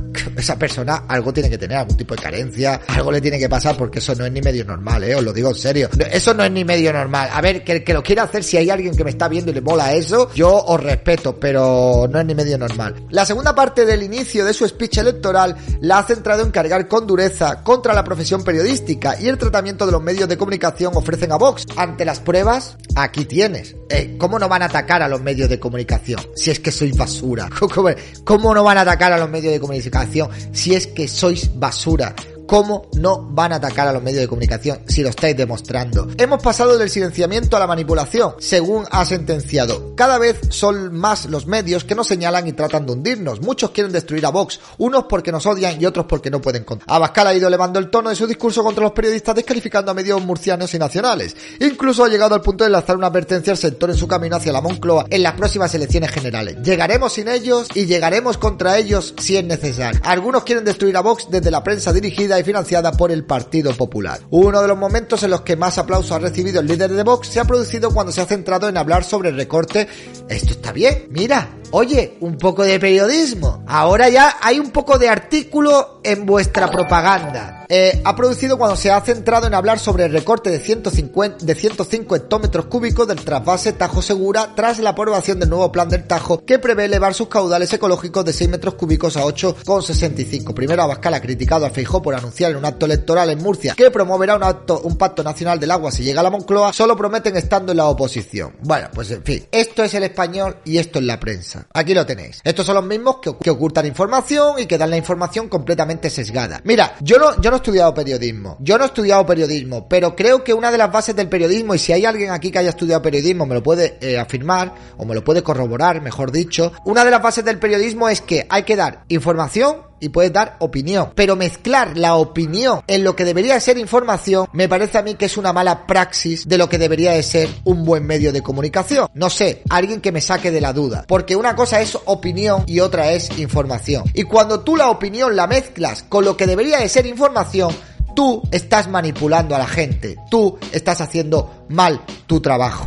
esa 0.41 0.59
persona 0.59 1.05
algo 1.09 1.33
tiene 1.33 1.51
que 1.51 1.59
tener, 1.59 1.79
algún 1.79 1.97
tipo 1.97 2.15
de 2.15 2.23
carencia, 2.23 2.81
algo 2.89 3.13
le 3.13 3.21
tiene 3.21 3.39
que 3.39 3.49
pasar 3.49 3.77
porque 3.77 3.99
eso 3.99 4.15
no 4.15 4.27
es 4.27 4.33
ni 4.33 4.41
medio 4.41 4.65
normal, 4.65 5.05
eh, 5.05 5.15
os 5.15 5.23
lo 5.23 5.33
digo 5.33 5.51
en 5.51 5.55
serio. 5.55 5.89
Eso 6.11 6.35
no 6.35 6.45
es 6.45 6.51
ni 6.51 6.65
medio 6.65 6.93
normal. 6.93 7.29
A 7.33 7.41
ver, 7.41 7.65
que 7.65 7.73
el 7.73 7.85
que 7.85 7.95
lo 7.95 8.03
quiera 8.03 8.25
hacer, 8.25 8.45
si 8.45 8.57
hay 8.57 8.71
alguien 8.71 8.97
que 8.97 9.05
me 9.05 9.11
está 9.11 9.29
viendo 9.29 9.51
y 9.51 9.55
le 9.55 9.61
mola 9.61 9.93
eso, 9.93 10.31
yo 10.35 10.55
os 10.55 10.83
respeto, 10.83 11.39
pero 11.39 12.09
no 12.11 12.21
es 12.21 12.27
ni 12.27 12.35
medio 12.35 12.59
normal. 12.59 13.07
La 13.11 13.25
segunda 13.25 13.55
parte 13.55 13.85
del 13.85 14.03
inicio 14.03 14.45
de 14.45 14.55
su 14.55 14.67
speech 14.67 14.99
electoral 14.99 15.57
la 15.81 15.99
ha 15.99 16.03
centrado 16.05 16.43
en 16.43 16.51
cargar 16.51 16.89
con 16.89 17.07
dureza 17.07 17.63
contra 17.63 17.93
la 17.93 18.05
profesión 18.05 18.43
periodística 18.45 19.21
y 19.21 19.29
el 19.29 19.39
tratamiento 19.39 19.87
de 19.87 19.93
los 19.93 20.03
medios 20.03 20.29
de 20.29 20.37
comunicación 20.37 20.93
ofrecen 20.97 21.33
a 21.33 21.37
Vox. 21.37 21.67
Ante 21.77 22.05
las 22.05 22.21
pruebas, 22.21 22.77
aquí 22.95 23.25
tienes. 23.25 23.77
Eh, 23.91 24.17
¿Cómo 24.19 24.39
no 24.39 24.49
van 24.49 24.63
a 24.63 24.67
atacar 24.67 25.03
a 25.03 25.09
los 25.09 25.23
medios 25.23 25.49
de 25.49 25.59
comunicación? 25.59 26.21
Si 26.35 26.51
es 26.51 26.61
que 26.61 26.71
sois 26.71 26.97
basura. 26.97 27.49
¿Cómo, 27.75 27.91
cómo 28.25 28.55
no 28.55 28.63
van 28.63 28.79
a 28.79 28.83
atacar 28.83 29.13
a 29.13 29.19
los 29.19 29.31
medios 29.31 29.53
de 29.53 29.61
comunicación 29.61 30.28
si 30.53 30.75
es 30.75 30.87
que 30.87 31.09
sois 31.09 31.49
basura? 31.55 32.15
¿Cómo 32.49 32.87
no 32.95 33.29
van 33.31 33.53
a 33.53 33.57
atacar 33.57 33.89
a 33.89 33.93
los 33.93 34.03
medios 34.03 34.23
de 34.23 34.27
comunicación 34.27 34.79
si 34.89 35.03
lo 35.03 35.11
estáis 35.11 35.37
demostrando? 35.37 36.09
Hemos 36.17 36.43
pasado 36.43 36.79
del 36.79 36.89
silenciamiento 36.89 37.59
a 37.59 37.61
la 37.61 37.67
manipulación, 37.67 38.37
según 38.39 38.87
ha 38.91 39.05
sentenciado. 39.05 39.95
Cada 39.95 40.17
vez 40.17 40.41
son 40.49 40.95
más 40.95 41.27
los 41.27 41.47
medios 41.47 41.85
que 41.85 41.95
nos 41.95 42.07
señalan 42.07 42.49
y 42.49 42.55
tratan 42.55 42.87
de 42.87 42.93
hundirnos. 42.93 43.43
Muchos 43.43 43.73
quieren 43.73 43.93
destruir 43.93 44.25
a 44.25 44.31
Vox, 44.31 44.61
unos 44.79 45.05
porque 45.11 45.31
nos 45.31 45.45
odian 45.45 45.79
y 45.79 45.85
otros 45.85 46.07
porque 46.07 46.31
no 46.31 46.41
pueden 46.41 46.65
contar. 46.65 46.87
Abascal 46.89 47.27
ha 47.27 47.35
ido 47.35 47.49
elevando 47.49 47.79
el 47.79 47.91
tono 47.91 48.09
de 48.09 48.17
su 48.17 48.27
discurso 48.27 48.65
contra 48.65 48.83
los 48.83 48.93
periodistas, 48.93 49.35
descalificando 49.35 49.91
a 49.91 49.95
medios 49.95 50.25
murcianos 50.25 50.73
y 50.73 50.79
nacionales. 50.79 51.37
Incluso 51.61 52.03
ha 52.03 52.09
llegado 52.09 52.35
al 52.35 52.41
punto 52.41 52.65
de 52.65 52.71
lanzar 52.71 52.97
una 52.97 53.09
advertencia 53.09 53.51
al 53.51 53.59
sector 53.59 53.91
en 53.91 53.97
su 53.99 54.09
camino 54.09 54.37
hacia 54.37 54.53
la 54.53 54.63
Moncloa 54.63 55.05
en 55.11 55.23
las 55.23 55.35
próximas 55.35 55.75
elecciones 55.75 56.13
generales. 56.13 56.57
Llegaremos 56.63 57.13
sin 57.13 57.29
ellos 57.29 57.69
y 57.75 57.85
llegaremos 57.85 58.39
contra 58.39 58.79
ellos 58.79 59.15
si 59.19 59.37
es 59.37 59.45
necesario. 59.45 60.01
Algunos 60.03 60.45
quieren 60.45 60.65
destruir 60.65 60.97
a 60.97 61.03
Vox 61.03 61.27
desde 61.31 61.51
la 61.51 61.63
prensa 61.63 61.93
dirigida 61.93 62.38
y 62.39 62.45
financiada 62.45 62.93
por 62.93 63.11
el 63.11 63.25
Partido 63.25 63.73
Popular. 63.75 64.21
Uno 64.31 64.63
de 64.63 64.69
los 64.69 64.79
momentos 64.79 65.23
en 65.23 65.31
los 65.31 65.43
que 65.43 65.57
más 65.57 65.79
aplauso 65.79 66.15
ha 66.15 66.19
recibido 66.19 66.61
el 66.61 66.67
líder 66.67 66.93
de 66.93 67.03
Vox 67.03 67.29
se 67.29 67.41
ha 67.41 67.45
producido 67.45 67.91
cuando 67.91 68.13
se 68.13 68.21
ha 68.21 68.27
centrado 68.27 68.69
en 68.69 68.77
hablar 68.77 69.05
sobre 69.05 69.31
el 69.31 69.37
recorte. 69.37 69.89
Esto 70.29 70.53
está 70.53 70.73
bien, 70.73 71.07
mira, 71.11 71.57
Oye, 71.71 72.17
un 72.21 72.39
poco 72.39 72.65
de 72.65 72.81
periodismo. 72.81 73.63
Ahora 73.67 74.09
ya 74.09 74.39
hay 74.41 74.59
un 74.59 74.71
poco 74.71 74.99
de 74.99 75.09
artículo 75.09 76.01
en 76.03 76.25
vuestra 76.25 76.71
propaganda. 76.71 77.67
Eh, 77.69 78.01
ha 78.03 78.17
producido 78.17 78.57
cuando 78.57 78.77
se 78.77 78.91
ha 78.91 78.99
centrado 79.03 79.47
en 79.47 79.53
hablar 79.53 79.79
sobre 79.79 80.07
el 80.07 80.13
recorte 80.13 80.49
de, 80.49 80.59
150, 80.59 81.45
de 81.45 81.55
105 81.55 82.17
hectómetros 82.17 82.65
cúbicos 82.65 83.07
del 83.07 83.23
trasvase 83.23 83.75
Tajo 83.75 84.01
Segura 84.01 84.55
tras 84.55 84.79
la 84.79 84.91
aprobación 84.91 85.39
del 85.39 85.51
nuevo 85.51 85.71
plan 85.71 85.91
del 85.91 86.05
Tajo 86.05 86.43
que 86.47 86.59
prevé 86.59 86.87
elevar 86.87 87.13
sus 87.13 87.29
caudales 87.29 87.71
ecológicos 87.71 88.25
de 88.25 88.33
6 88.33 88.49
metros 88.49 88.75
cúbicos 88.75 89.19
a 89.19 89.25
8,65. 89.25 90.55
Primero 90.55 90.83
Abascal 90.83 91.13
ha 91.13 91.21
criticado 91.21 91.67
a 91.67 91.71
Feijó 91.71 92.01
por 92.01 92.15
anunciar 92.15 92.53
en 92.53 92.57
un 92.57 92.65
acto 92.65 92.87
electoral 92.87 93.29
en 93.29 93.43
Murcia 93.43 93.75
que 93.77 93.91
promoverá 93.91 94.37
un, 94.37 94.45
acto, 94.45 94.81
un 94.81 94.97
pacto 94.97 95.23
nacional 95.23 95.61
del 95.61 95.71
agua 95.71 95.91
si 95.91 96.03
llega 96.03 96.21
a 96.21 96.25
la 96.25 96.31
Moncloa, 96.31 96.73
solo 96.73 96.97
prometen 96.97 97.37
estando 97.37 97.73
en 97.73 97.79
la 97.79 97.87
oposición. 97.89 98.57
Bueno, 98.63 98.89
pues 98.95 99.11
en 99.11 99.23
fin, 99.23 99.47
esto 99.53 99.85
es 99.85 99.93
el 99.93 100.05
español 100.05 100.57
y 100.65 100.79
esto 100.79 101.01
es 101.01 101.05
la 101.05 101.21
prensa. 101.21 101.58
Aquí 101.73 101.95
lo 101.95 102.07
tenéis. 102.07 102.41
Estos 102.45 102.67
son 102.67 102.77
los 102.77 102.85
mismos 102.85 103.17
que, 103.19 103.51
ocultan 103.51 103.87
información 103.87 104.59
y 104.59 104.67
que 104.67 104.79
dan 104.79 104.91
la 104.91 104.97
información 104.97 105.49
completamente 105.49 106.11
sesgada. 106.11 106.61
Mira, 106.65 106.97
yo 107.01 107.19
no, 107.19 107.41
yo 107.41 107.51
no 107.51 107.57
he 107.57 107.61
estudiado 107.61 107.95
periodismo. 107.95 108.57
Yo 108.61 108.79
no 108.79 108.85
he 108.85 108.87
estudiado 108.87 109.27
periodismo, 109.27 109.89
pero 109.89 110.15
creo 110.15 110.45
que 110.45 110.55
una 110.55 110.71
de 110.71 110.79
las 110.79 110.93
bases 110.93 111.17
del 111.17 111.29
periodismo, 111.29 111.75
y 111.75 111.79
si 111.79 111.93
hay 111.93 112.05
alguien 112.05 112.31
aquí 112.31 112.51
que 112.51 112.59
haya 112.59 112.71
estudiado 112.71 113.03
periodismo, 113.03 113.47
me 113.47 113.55
lo 113.55 113.63
puede 113.63 113.99
eh, 114.01 114.19
afirmar, 114.19 114.75
o 114.97 115.05
me 115.05 115.15
lo 115.15 115.25
puede 115.25 115.43
corroborar, 115.43 116.03
mejor 116.03 116.33
dicho, 116.33 116.73
una 116.85 117.05
de 117.05 117.11
las 117.11 117.23
bases 117.23 117.45
del 117.45 117.59
periodismo 117.59 118.09
es 118.09 118.21
que 118.21 118.47
hay 118.49 118.63
que 118.63 118.77
dar 118.77 119.05
información 119.09 119.88
y 120.01 120.11
puedes 120.11 120.33
dar 120.33 120.57
opinión. 120.61 121.13
Pero 121.15 121.37
mezclar 121.37 121.97
la 121.97 122.17
opinión 122.17 122.81
en 122.87 123.05
lo 123.05 123.17
que 123.17 123.25
debería 123.25 123.59
ser 123.61 123.79
información 123.79 124.47
me 124.53 124.69
parece 124.69 124.99
a 124.99 125.03
mí 125.03 125.15
que 125.15 125.27
es 125.27 125.37
una 125.37 125.53
mala 125.53 125.87
praxis 125.87 126.49
de 126.49 126.59
lo 126.59 126.69
que 126.69 126.79
debería 126.79 127.13
de 127.13 127.23
ser 127.23 127.49
un 127.65 127.85
buen 127.85 128.07
medio 128.07 128.33
de 128.33 128.43
comunicación. 128.43 129.09
No 129.15 129.31
sé, 129.31 129.63
alguien 129.69 130.01
que 130.01 130.13
me 130.13 130.21
saque 130.21 130.51
de 130.51 130.61
la 130.61 130.73
duda. 130.73 131.05
Porque 131.07 131.37
una 131.37 131.55
cosa 131.57 131.81
es 131.81 131.99
opinión 132.05 132.65
y 132.67 132.81
otra 132.81 133.13
es 133.13 133.39
información. 133.39 134.05
Y 134.15 134.25
cuando 134.25 134.61
tú 134.61 134.77
la 134.77 134.91
opinión 134.91 135.37
la 135.37 135.47
mezclas 135.47 136.03
con 136.03 136.25
lo 136.25 136.37
que 136.37 136.47
debería 136.47 136.79
de 136.79 136.89
ser 136.89 137.07
información, 137.07 137.75
tú 138.15 138.43
estás 138.51 138.89
manipulando 138.89 139.55
a 139.55 139.59
la 139.59 139.67
gente. 139.67 140.17
Tú 140.31 140.59
estás 140.73 141.01
haciendo 141.01 141.65
mal 141.69 142.01
tu 142.27 142.41
trabajo. 142.41 142.87